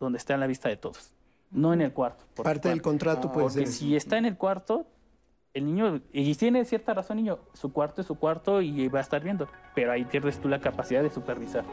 [0.00, 1.14] donde está en la vista de todos,
[1.50, 2.24] no en el cuarto.
[2.42, 4.86] Parte del contrato puede Porque si está en el cuarto,
[5.52, 9.02] el niño, y tiene cierta razón, niño, su cuarto es su cuarto y va a
[9.02, 11.64] estar viendo, pero ahí pierdes tú la capacidad de supervisar.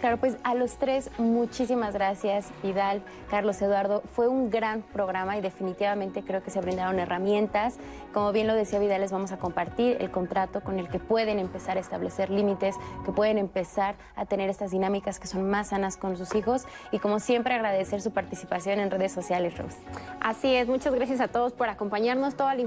[0.00, 4.02] Claro, pues a los tres, muchísimas gracias, Vidal, Carlos Eduardo.
[4.02, 7.78] Fue un gran programa y definitivamente creo que se brindaron herramientas.
[8.12, 11.38] Como bien lo decía Vidal, les vamos a compartir el contrato con el que pueden
[11.38, 12.76] empezar a establecer límites,
[13.06, 16.66] que pueden empezar a tener estas dinámicas que son más sanas con sus hijos.
[16.92, 19.78] Y como siempre, agradecer su participación en redes sociales, Rose.
[20.20, 22.34] Así es, muchas gracias a todos por acompañarnos.
[22.34, 22.60] Toda la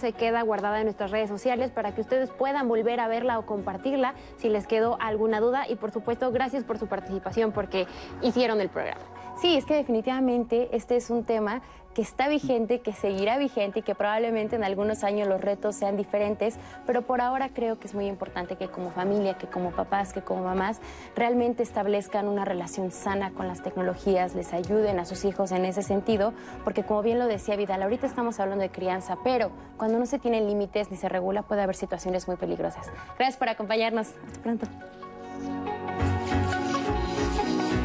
[0.00, 3.46] se queda guardada en nuestras redes sociales para que ustedes puedan volver a verla o
[3.46, 5.68] compartirla si les quedó alguna duda.
[5.68, 7.86] Y por supuesto, gracias por su participación porque
[8.22, 9.02] hicieron el programa.
[9.40, 11.62] Sí, es que definitivamente este es un tema
[11.94, 15.96] que está vigente, que seguirá vigente y que probablemente en algunos años los retos sean
[15.96, 20.12] diferentes, pero por ahora creo que es muy importante que como familia, que como papás,
[20.12, 20.80] que como mamás,
[21.16, 25.82] realmente establezcan una relación sana con las tecnologías, les ayuden a sus hijos en ese
[25.82, 26.32] sentido,
[26.64, 30.18] porque como bien lo decía Vidal, ahorita estamos hablando de crianza, pero cuando no se
[30.18, 32.86] tienen límites ni se regula puede haber situaciones muy peligrosas.
[33.16, 34.08] Gracias por acompañarnos.
[34.26, 34.66] Hasta pronto.